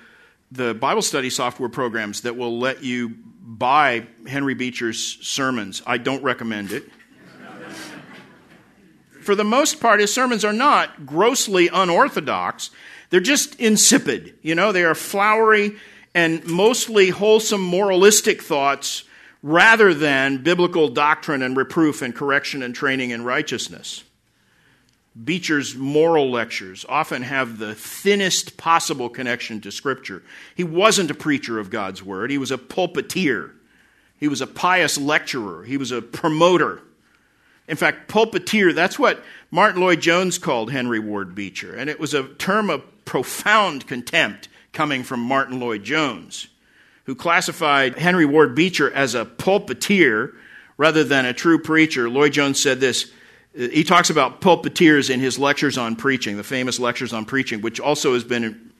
[0.52, 5.82] the Bible study software programs that will let you buy Henry Beecher's sermons.
[5.86, 6.84] I don't recommend it.
[9.22, 12.70] For the most part, his sermons are not grossly unorthodox.
[13.10, 14.38] They're just insipid.
[14.40, 15.76] You know, they are flowery
[16.14, 19.02] and mostly wholesome moralistic thoughts
[19.46, 24.02] rather than biblical doctrine and reproof and correction and training in righteousness.
[25.24, 30.24] Beecher's moral lectures often have the thinnest possible connection to Scripture.
[30.56, 33.52] He wasn't a preacher of God's Word, he was a pulpiteer.
[34.18, 35.62] He was a pious lecturer.
[35.64, 36.80] He was a promoter.
[37.68, 41.74] In fact, pulpiteer, that's what Martyn Lloyd-Jones called Henry Ward Beecher.
[41.74, 46.48] And it was a term of profound contempt coming from Martyn Lloyd-Jones,
[47.06, 50.34] who classified Henry Ward Beecher as a pulpiteer
[50.76, 52.10] rather than a true preacher.
[52.10, 53.10] Lloyd-Jones said this.
[53.54, 57.80] He talks about pulpiteers in his lectures on preaching, the famous lectures on preaching, which
[57.80, 58.72] also has been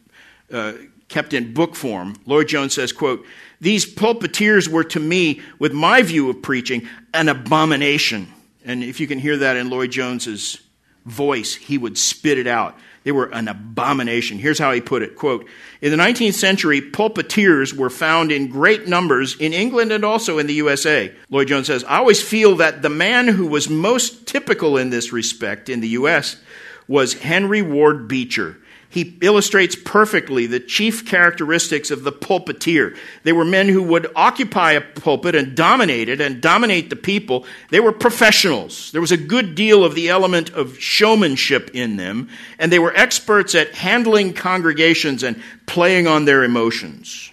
[0.52, 0.74] uh,
[1.08, 2.16] kept in book form.
[2.26, 3.24] Lloyd-Jones says, quote,
[3.60, 8.28] These pulpiteers were to me, with my view of preaching, an abomination.
[8.64, 10.60] And if you can hear that in Lloyd-Jones's
[11.06, 12.76] voice, he would spit it out.
[13.06, 14.40] They were an abomination.
[14.40, 15.46] Here's how he put it quote,
[15.80, 20.48] In the 19th century, pulpiteers were found in great numbers in England and also in
[20.48, 21.14] the USA.
[21.30, 25.68] Lloyd-Jones says, I always feel that the man who was most typical in this respect
[25.68, 26.42] in the US
[26.88, 28.56] was Henry Ward Beecher
[28.88, 32.96] he illustrates perfectly the chief characteristics of the pulpiteer.
[33.24, 37.44] They were men who would occupy a pulpit and dominate it and dominate the people.
[37.70, 38.92] They were professionals.
[38.92, 42.28] There was a good deal of the element of showmanship in them,
[42.58, 47.30] and they were experts at handling congregations and playing on their emotions.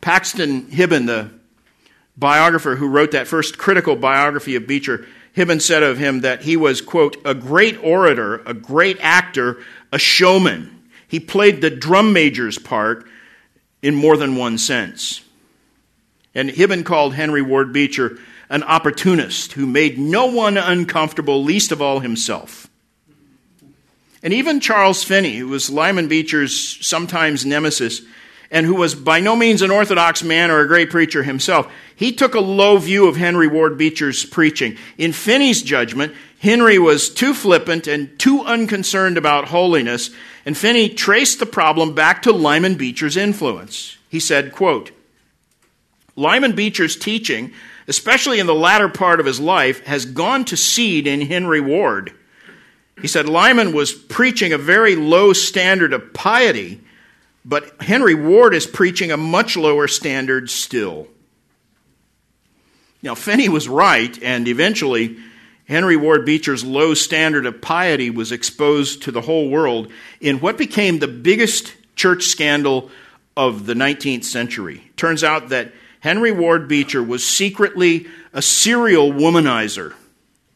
[0.00, 1.30] Paxton Hibben, the
[2.16, 6.56] biographer who wrote that first critical biography of Beecher, Hibben said of him that he
[6.56, 9.58] was, quote, a great orator, a great actor,
[9.94, 10.82] a showman.
[11.06, 13.06] He played the drum major's part
[13.80, 15.20] in more than one sense.
[16.34, 18.18] And Hibben called Henry Ward Beecher
[18.50, 22.68] an opportunist who made no one uncomfortable, least of all himself.
[24.22, 28.02] And even Charles Finney, who was Lyman Beecher's sometimes nemesis,
[28.50, 32.10] and who was by no means an orthodox man or a great preacher himself, he
[32.10, 34.76] took a low view of Henry Ward Beecher's preaching.
[34.98, 36.14] In Finney's judgment,
[36.44, 40.10] Henry was too flippant and too unconcerned about holiness,
[40.44, 43.96] and Finney traced the problem back to Lyman Beecher's influence.
[44.10, 44.90] He said, quote,
[46.16, 47.54] Lyman Beecher's teaching,
[47.88, 52.12] especially in the latter part of his life, has gone to seed in Henry Ward.
[53.00, 56.78] He said Lyman was preaching a very low standard of piety,
[57.42, 61.06] but Henry Ward is preaching a much lower standard still.
[63.02, 65.16] Now, Finney was right, and eventually
[65.66, 69.90] Henry Ward Beecher's low standard of piety was exposed to the whole world
[70.20, 72.90] in what became the biggest church scandal
[73.36, 74.90] of the 19th century.
[74.96, 79.94] Turns out that Henry Ward Beecher was secretly a serial womanizer.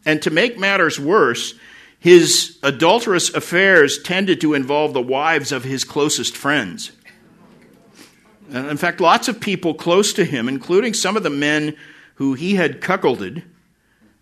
[0.05, 1.55] And to make matters worse,
[1.99, 6.93] his adulterous affairs tended to involve the wives of his closest friends.
[8.51, 11.77] In fact, lots of people close to him, including some of the men
[12.17, 13.43] who he had cuckolded,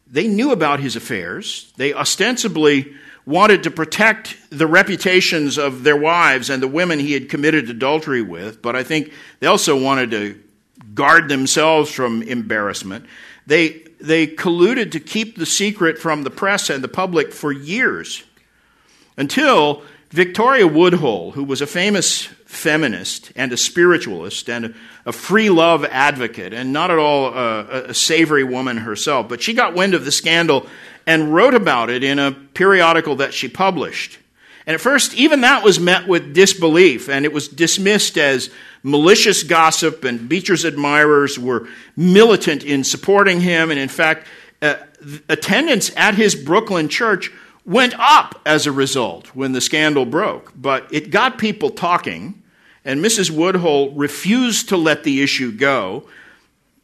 [0.07, 1.72] they knew about his affairs.
[1.76, 2.94] They ostensibly
[3.24, 8.22] wanted to protect the reputations of their wives and the women he had committed adultery
[8.22, 10.40] with, but I think they also wanted to
[10.94, 13.07] guard themselves from embarrassment.
[13.46, 18.22] They, they colluded to keep the secret from the press and the public for years
[19.16, 19.82] until
[20.16, 26.54] Victoria Woodhull, who was a famous feminist and a spiritualist and a free love advocate
[26.54, 29.28] and not at all a, a, savory woman herself.
[29.28, 30.66] But she got wind of the scandal
[31.06, 34.18] and wrote about it in a periodical that she published.
[34.66, 38.48] And at first, even that was met with disbelief and it was dismissed as
[38.82, 43.70] malicious gossip, and Beecher's admirers were militant in supporting him.
[43.70, 44.26] And in fact,
[44.62, 44.76] uh,
[45.28, 47.30] attendance at his Brooklyn church
[47.66, 50.52] went up as a result when the scandal broke.
[50.56, 52.42] But it got people talking,
[52.84, 53.30] and Mrs.
[53.30, 56.08] Woodhull refused to let the issue go.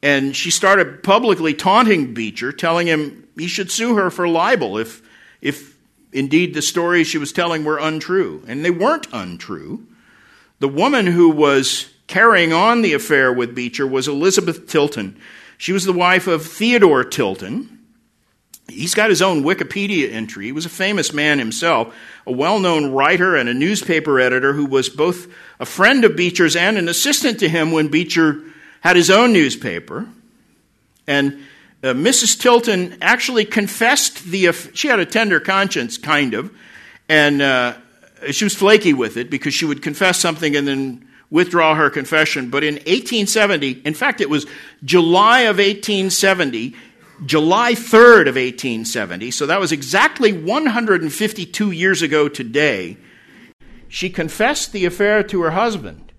[0.03, 5.01] And she started publicly taunting Beecher, telling him he should sue her for libel if,
[5.41, 5.79] if
[6.13, 8.43] indeed the stories she was telling were untrue.
[8.49, 9.87] And they weren't untrue.
[10.59, 15.17] The woman who was carrying on the affair with Beecher was Elizabeth Tilton.
[15.57, 17.72] She was the wife of Theodore Tilton,
[18.69, 20.47] He's got his own Wikipedia entry.
[20.47, 21.95] He was a famous man himself,
[22.27, 25.27] a well known writer and a newspaper editor who was both
[25.61, 28.43] a friend of Beecher's and an assistant to him when Beecher
[28.81, 30.07] had his own newspaper.
[31.07, 31.45] And
[31.83, 32.41] uh, Mrs.
[32.41, 34.53] Tilton actually confessed the.
[34.75, 36.51] She had a tender conscience, kind of,
[37.09, 37.75] and uh,
[38.31, 42.51] she was flaky with it because she would confess something and then withdraw her confession.
[42.51, 44.47] But in 1870, in fact, it was
[44.85, 46.77] July of 1870,
[47.25, 52.97] July 3rd of 1870, so that was exactly 152 years ago today,
[53.89, 56.13] she confessed the affair to her husband.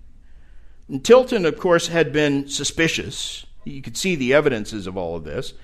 [0.88, 3.44] And Tilton, of course, had been suspicious.
[3.64, 5.54] You could see the evidences of all of this.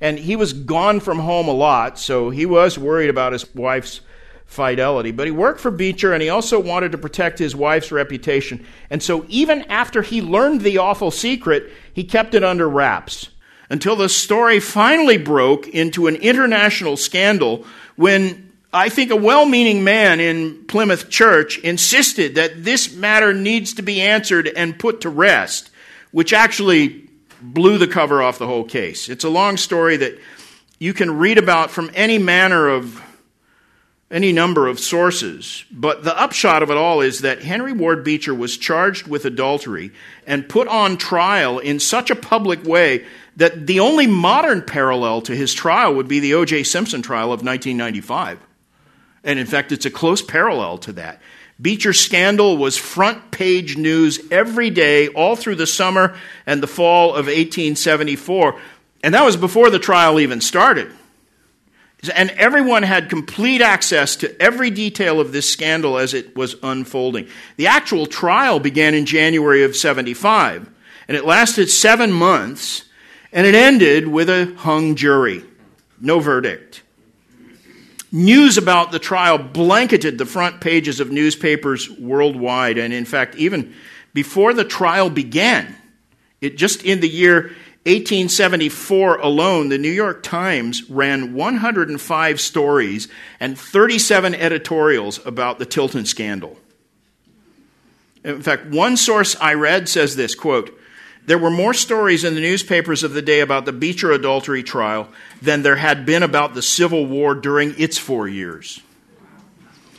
[0.00, 4.00] And he was gone from home a lot, so he was worried about his wife's
[4.44, 5.10] fidelity.
[5.10, 8.64] But he worked for Beecher and he also wanted to protect his wife's reputation.
[8.90, 13.30] And so even after he learned the awful secret, he kept it under wraps
[13.68, 19.84] until the story finally broke into an international scandal when I think a well meaning
[19.84, 25.08] man in Plymouth Church insisted that this matter needs to be answered and put to
[25.08, 25.70] rest,
[26.10, 27.08] which actually
[27.40, 29.08] blew the cover off the whole case.
[29.08, 30.18] It's a long story that
[30.78, 33.02] you can read about from any manner of
[34.10, 38.34] any number of sources, but the upshot of it all is that Henry Ward Beecher
[38.34, 39.90] was charged with adultery
[40.26, 43.04] and put on trial in such a public way
[43.36, 46.62] that the only modern parallel to his trial would be the O.J.
[46.64, 48.40] Simpson trial of 1995.
[49.24, 51.20] And in fact, it's a close parallel to that.
[51.60, 57.10] Beecher's scandal was front page news every day, all through the summer and the fall
[57.10, 58.60] of 1874.
[59.02, 60.90] And that was before the trial even started.
[62.14, 67.28] And everyone had complete access to every detail of this scandal as it was unfolding.
[67.56, 70.70] The actual trial began in January of 75,
[71.08, 72.84] and it lasted seven months,
[73.32, 75.44] and it ended with a hung jury.
[76.00, 76.82] No verdict.
[78.12, 83.74] News about the trial blanketed the front pages of newspapers worldwide, and in fact, even
[84.14, 85.76] before the trial began,
[86.40, 87.54] it just in the year
[87.86, 93.06] 1874 alone, the New York Times ran 105 stories
[93.38, 96.58] and 37 editorials about the Tilton scandal.
[98.24, 100.76] In fact, one source I read says this quote,
[101.26, 105.08] there were more stories in the newspapers of the day about the Beecher adultery trial
[105.42, 108.80] than there had been about the Civil War during its four years.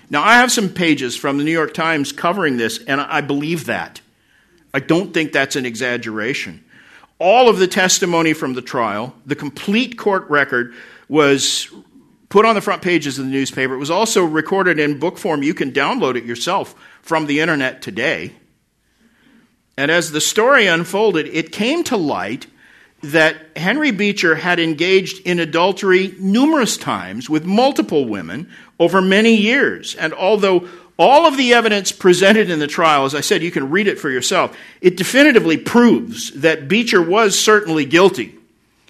[0.10, 3.66] Now, I have some pages from the New York Times covering this, and I believe
[3.66, 4.00] that.
[4.74, 6.64] I don't think that's an exaggeration
[7.20, 10.74] all of the testimony from the trial, the complete court record
[11.10, 11.70] was
[12.30, 13.74] put on the front pages of the newspaper.
[13.74, 15.42] It was also recorded in book form.
[15.42, 18.34] You can download it yourself from the internet today.
[19.78, 22.48] And as the story unfolded, it came to light
[23.04, 28.50] that Henry Beecher had engaged in adultery numerous times with multiple women
[28.80, 29.96] over many years.
[29.96, 30.68] And although
[30.98, 34.00] all of the evidence presented in the trial, as I said, you can read it
[34.00, 38.34] for yourself, it definitively proves that Beecher was certainly guilty.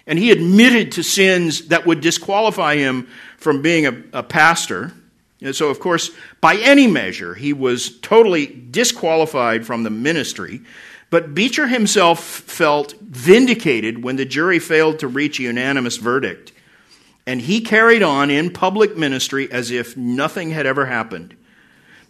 [0.06, 4.94] And he admitted to sins that would disqualify him from being a, a pastor.
[5.40, 6.10] And so, of course,
[6.40, 10.62] by any measure, he was totally disqualified from the ministry.
[11.10, 16.52] But Beecher himself felt vindicated when the jury failed to reach a unanimous verdict.
[17.26, 21.36] And he carried on in public ministry as if nothing had ever happened.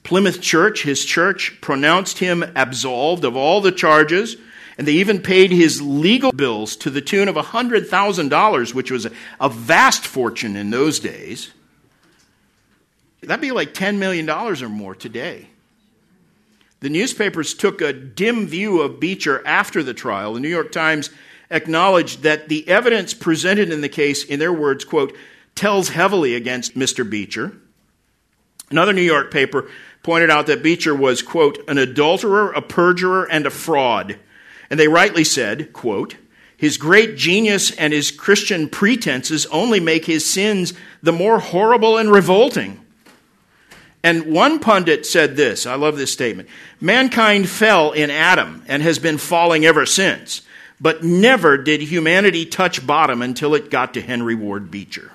[0.04, 4.36] Plymouth Church, his church, pronounced him absolved of all the charges,
[4.78, 9.06] and they even paid his legal bills to the tune of $100,000, which was
[9.40, 11.52] a vast fortune in those days.
[13.28, 15.48] That'd be like $10 million or more today.
[16.80, 20.32] The newspapers took a dim view of Beecher after the trial.
[20.32, 21.10] The New York Times
[21.50, 25.14] acknowledged that the evidence presented in the case, in their words, quote,
[25.54, 27.08] tells heavily against Mr.
[27.08, 27.52] Beecher.
[28.70, 29.68] Another New York paper
[30.02, 34.18] pointed out that Beecher was, quote, an adulterer, a perjurer, and a fraud.
[34.70, 36.16] And they rightly said, quote,
[36.56, 40.72] his great genius and his Christian pretenses only make his sins
[41.02, 42.86] the more horrible and revolting.
[44.02, 46.48] And one pundit said this I love this statement
[46.80, 50.42] Mankind fell in Adam and has been falling ever since,
[50.80, 55.12] but never did humanity touch bottom until it got to Henry Ward Beecher.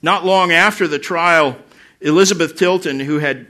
[0.00, 1.58] Not long after the trial,
[2.00, 3.46] Elizabeth Tilton, who had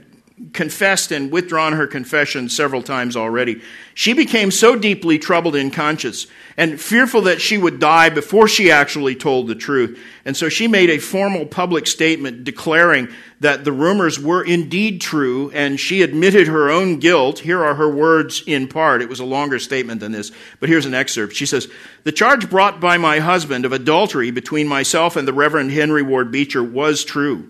[0.53, 3.61] confessed and withdrawn her confession several times already,
[3.93, 8.71] she became so deeply troubled in conscience and fearful that she would die before she
[8.71, 9.99] actually told the truth.
[10.25, 13.09] And so she made a formal public statement declaring
[13.41, 17.39] that the rumors were indeed true and she admitted her own guilt.
[17.39, 19.01] Here are her words in part.
[19.01, 21.35] It was a longer statement than this, but here's an excerpt.
[21.35, 21.67] She says,
[22.03, 26.31] The charge brought by my husband of adultery between myself and the Reverend Henry Ward
[26.31, 27.49] Beecher was true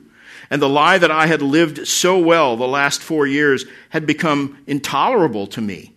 [0.49, 4.57] and the lie that I had lived so well the last four years had become
[4.65, 5.93] intolerable to me.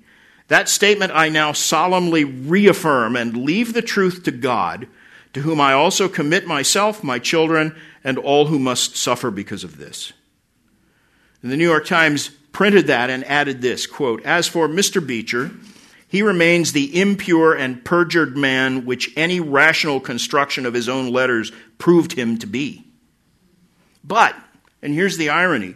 [0.49, 4.87] That statement I now solemnly reaffirm and leave the truth to God,
[5.33, 7.75] to whom I also commit myself, my children,
[8.05, 10.13] and all who must suffer because of this.
[11.43, 15.05] And the New York Times printed that and added this quote, As for Mr.
[15.05, 15.51] Beecher,
[16.07, 21.51] he remains the impure and perjured man which any rational construction of his own letters
[21.79, 22.85] proved him to be.
[24.05, 24.35] But,
[24.83, 25.75] and here's the irony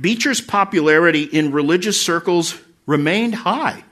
[0.00, 3.84] Beecher's popularity in religious circles remained high.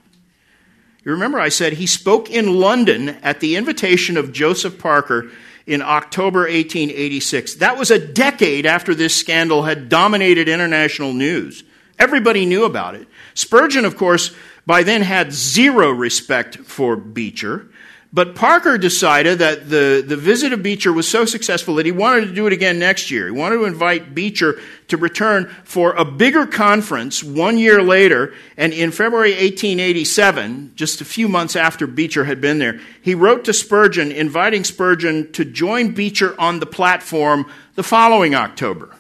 [1.05, 5.31] You remember I said he spoke in London at the invitation of Joseph Parker
[5.67, 7.57] in October 1886.
[7.57, 11.65] That was a decade after this scandal had dominated international news.
[11.99, 13.09] Everybody knew about it.
[13.35, 14.35] Spurgeon, of course,
[14.67, 17.69] by then had zero respect for Beecher.
[18.17, 22.29] But Parker decided that the, the visit of Beecher was so successful that he wanted
[22.29, 23.27] to do it again next year.
[23.27, 28.33] He wanted to invite Beecher to return for a bigger conference one year later.
[28.57, 33.45] And in February 1887, just a few months after Beecher had been there, he wrote
[33.45, 37.45] to Spurgeon inviting Spurgeon to join Beecher on the platform
[37.75, 38.97] the following October.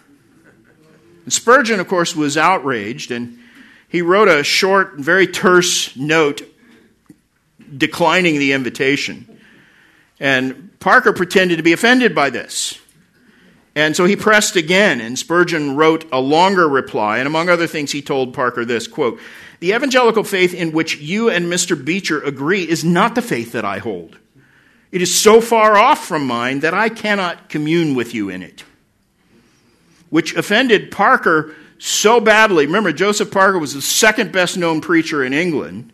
[1.25, 3.39] And Spurgeon, of course, was outraged and
[3.89, 6.43] he wrote a short, very terse note
[7.77, 9.41] declining the invitation.
[10.19, 12.79] And Parker pretended to be offended by this.
[13.75, 17.19] And so he pressed again, and Spurgeon wrote a longer reply.
[17.19, 19.21] And among other things, he told Parker this quote,
[19.61, 21.83] The evangelical faith in which you and Mr.
[21.83, 24.19] Beecher agree is not the faith that I hold.
[24.91, 28.65] It is so far off from mine that I cannot commune with you in it.
[30.09, 32.65] Which offended Parker so badly.
[32.65, 35.93] Remember, Joseph Parker was the second best known preacher in England.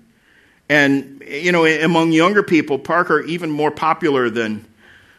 [0.72, 4.64] And, you know, among younger people, Parker, even more popular than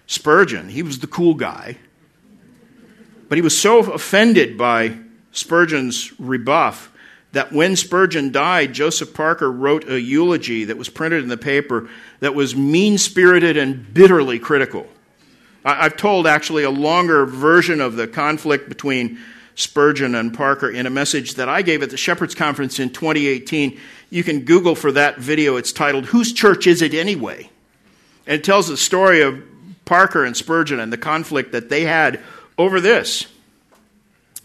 [0.08, 1.78] Spurgeon, he was the cool guy.
[3.30, 4.98] But he was so offended by
[5.32, 6.92] Spurgeon's rebuff
[7.34, 11.88] that when Spurgeon died, Joseph Parker wrote a eulogy that was printed in the paper
[12.20, 14.88] that was mean spirited and bitterly critical.
[15.64, 19.20] I've told actually a longer version of the conflict between
[19.54, 23.80] Spurgeon and Parker in a message that I gave at the Shepherds Conference in 2018.
[24.14, 25.56] You can Google for that video.
[25.56, 27.50] It's titled, Whose Church Is It Anyway?
[28.28, 29.42] And it tells the story of
[29.86, 32.20] Parker and Spurgeon and the conflict that they had
[32.56, 33.26] over this.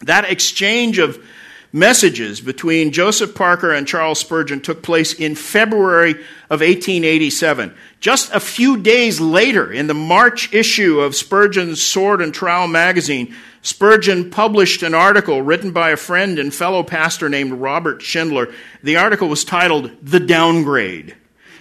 [0.01, 1.23] That exchange of
[1.71, 6.13] messages between Joseph Parker and Charles Spurgeon took place in February
[6.49, 7.75] of 1887.
[8.01, 13.35] Just a few days later, in the March issue of Spurgeon's Sword and Trowel magazine,
[13.63, 18.53] Spurgeon published an article written by a friend and fellow pastor named Robert Shindler.
[18.83, 21.17] The article was titled The Downgrade,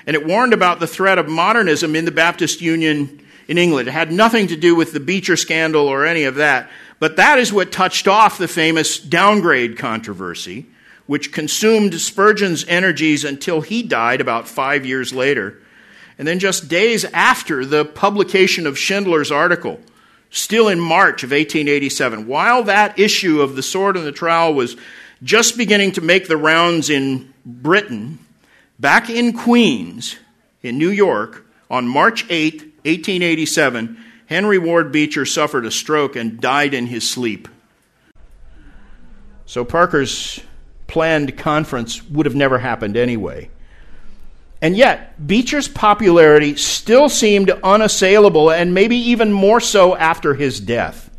[0.05, 3.87] and it warned about the threat of modernism in the Baptist Union in England.
[3.87, 6.69] It had nothing to do with the Beecher scandal or any of that,
[6.99, 10.67] but that is what touched off the famous downgrade controversy,
[11.07, 15.59] which consumed Spurgeon's energies until he died about five years later.
[16.19, 19.79] And then just days after the publication of Shindler's article,
[20.29, 24.75] still in March of 1887, while that issue of the sword and the trowel was
[25.23, 28.19] just beginning to make the rounds in Britain,
[28.79, 30.17] back in Queens,
[30.61, 36.73] in New York, on March 8, 1887, Henry Ward Beecher suffered a stroke and died
[36.73, 37.47] in his sleep.
[39.45, 40.41] So Parker's
[40.87, 43.49] planned conference would have never happened anyway.
[44.61, 51.09] And yet, Beecher's popularity still seemed unassailable, and maybe even more so after his death.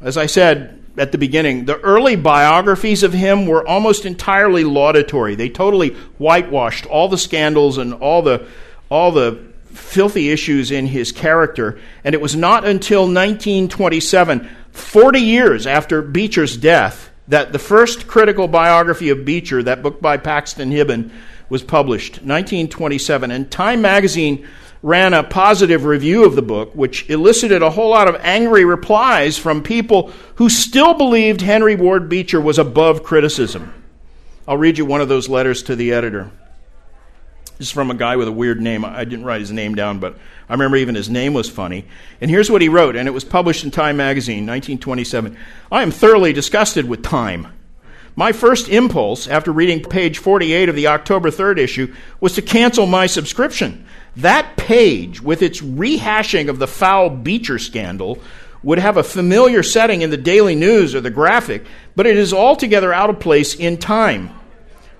[0.00, 5.36] As I said at the beginning, the early biographies of him were almost entirely laudatory.
[5.36, 8.46] They totally whitewashed all the scandals and all the,
[8.90, 9.40] all the
[9.72, 11.78] filthy issues in his character.
[12.02, 18.48] And it was not until 1927, 40 years after Beecher's death, that the first critical
[18.48, 21.10] biography of Beecher, that book by Paxton Hibben,
[21.52, 23.30] was published, 1927.
[23.30, 24.48] And Time magazine
[24.82, 29.36] ran a positive review of the book, which elicited a whole lot of angry replies
[29.36, 33.74] from people who still believed Henry Ward Beecher was above criticism.
[34.48, 36.30] I'll read you one of those letters to the editor.
[37.58, 38.82] This is from a guy with a weird name.
[38.82, 40.16] I didn't write his name down, but
[40.48, 41.84] I remember even his name was funny.
[42.22, 45.36] And here's what he wrote, and it was published in Time magazine, 1927.
[45.70, 47.48] I am thoroughly disgusted with Time.
[48.14, 52.86] My first impulse after reading page 48 of the October 3rd issue was to cancel
[52.86, 53.86] my subscription.
[54.16, 58.18] That page, with its rehashing of the foul Beecher scandal,
[58.62, 61.64] would have a familiar setting in the Daily News or the Graphic,
[61.96, 64.30] but it is altogether out of place in time.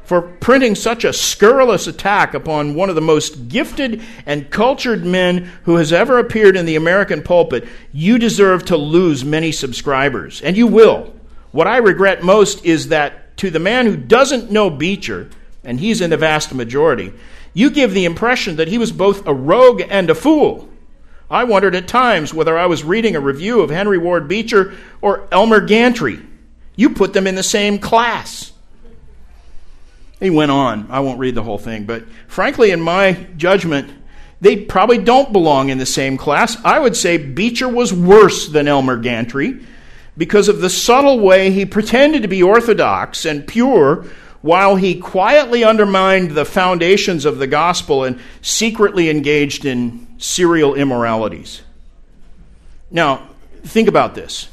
[0.04, 5.50] For printing such a scurrilous attack upon one of the most gifted and cultured men
[5.64, 10.42] who has ever appeared in the American pulpit, you deserve to lose many subscribers.
[10.42, 11.14] And you will.
[11.52, 15.30] What I regret most is that to the man who doesn't know Beecher,
[15.62, 17.12] and he's in the vast majority,
[17.54, 20.68] you give the impression that he was both a rogue and a fool.
[21.30, 25.28] I wondered at times whether I was reading a review of Henry Ward Beecher or
[25.30, 26.20] Elmer Gantry.
[26.76, 28.52] You put them in the same class.
[30.20, 30.86] He went on.
[30.90, 33.90] I won't read the whole thing, but frankly, in my judgment,
[34.40, 36.56] they probably don't belong in the same class.
[36.64, 39.64] I would say Beecher was worse than Elmer Gantry
[40.16, 44.06] because of the subtle way he pretended to be orthodox and pure
[44.42, 51.62] while he quietly undermined the foundations of the gospel and secretly engaged in serial immoralities.
[52.90, 53.28] Now,
[53.62, 54.48] think about this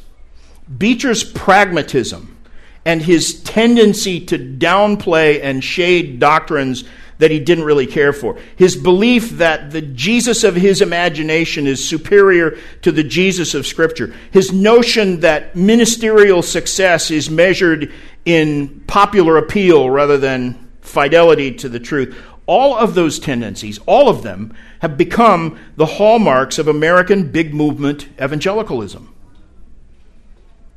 [0.78, 2.38] Beecher's pragmatism
[2.86, 6.84] and his tendency to downplay and shade doctrines
[7.20, 8.38] that he didn't really care for.
[8.56, 14.14] His belief that the Jesus of his imagination is superior to the Jesus of Scripture.
[14.32, 17.92] His notion that ministerial success is measured
[18.26, 22.18] in popular appeal rather than fidelity to the truth.
[22.46, 28.08] All of those tendencies, all of them, have become the hallmarks of American big movement
[28.20, 29.14] evangelicalism.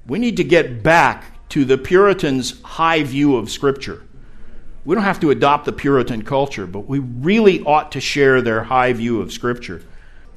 [0.07, 4.03] We need to get back to the Puritans' high view of Scripture.
[4.85, 8.65] We don't have to adopt the Puritan culture, but we really ought to share their
[8.65, 9.83] high view of Scripture.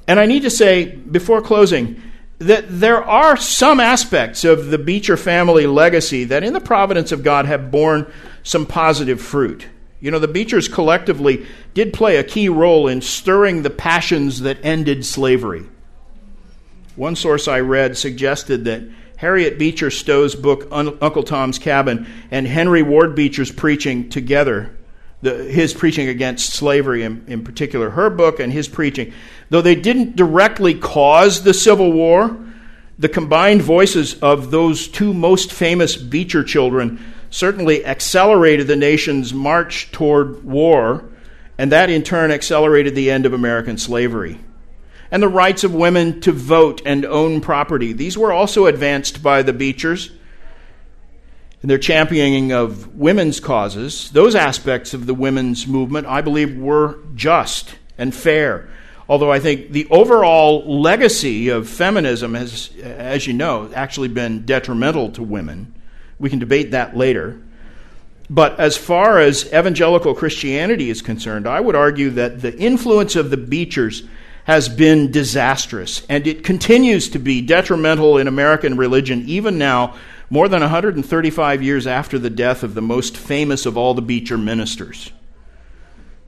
[0.06, 2.00] And I need to say, before closing,
[2.38, 7.24] that there are some aspects of the Beecher family legacy that, in the providence of
[7.24, 8.06] God, have borne
[8.42, 9.66] some positive fruit.
[10.00, 14.58] You know, the Beechers collectively did play a key role in stirring the passions that
[14.62, 15.64] ended slavery.
[16.94, 18.82] One source I read suggested that
[19.16, 24.76] Harriet Beecher Stowe's book, Uncle Tom's Cabin, and Henry Ward Beecher's preaching together,
[25.22, 29.12] the, his preaching against slavery in, in particular, her book and his preaching,
[29.48, 32.36] though they didn't directly cause the Civil War,
[32.98, 39.90] the combined voices of those two most famous Beecher children certainly accelerated the nation's march
[39.92, 41.04] toward war,
[41.58, 44.38] and that in turn accelerated the end of American slavery
[45.10, 47.92] and the rights of women to vote and own property.
[47.92, 50.10] These were also advanced by the Beechers
[51.62, 54.10] in their championing of women's causes.
[54.10, 58.68] Those aspects of the women's movement, I believe, were just and fair.
[59.08, 65.10] Although I think the overall legacy of feminism has, as you know, actually been detrimental
[65.12, 65.74] to women.
[66.18, 67.40] We can debate that later.
[68.28, 73.30] But as far as evangelical Christianity is concerned, I would argue that the influence of
[73.30, 74.02] the Beechers
[74.46, 79.96] has been disastrous, and it continues to be detrimental in American religion even now,
[80.30, 84.38] more than 135 years after the death of the most famous of all the Beecher
[84.38, 85.10] ministers.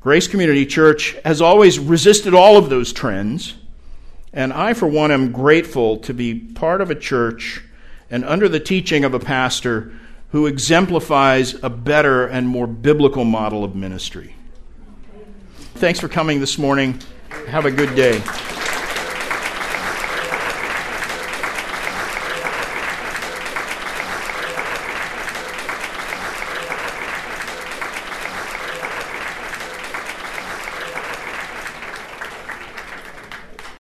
[0.01, 3.55] Grace Community Church has always resisted all of those trends,
[4.33, 7.63] and I, for one, am grateful to be part of a church
[8.11, 9.93] and under the teaching of a pastor
[10.33, 14.35] who exemplifies a better and more biblical model of ministry.
[15.77, 17.01] Thanks for coming this morning.
[17.49, 18.23] Have a good day.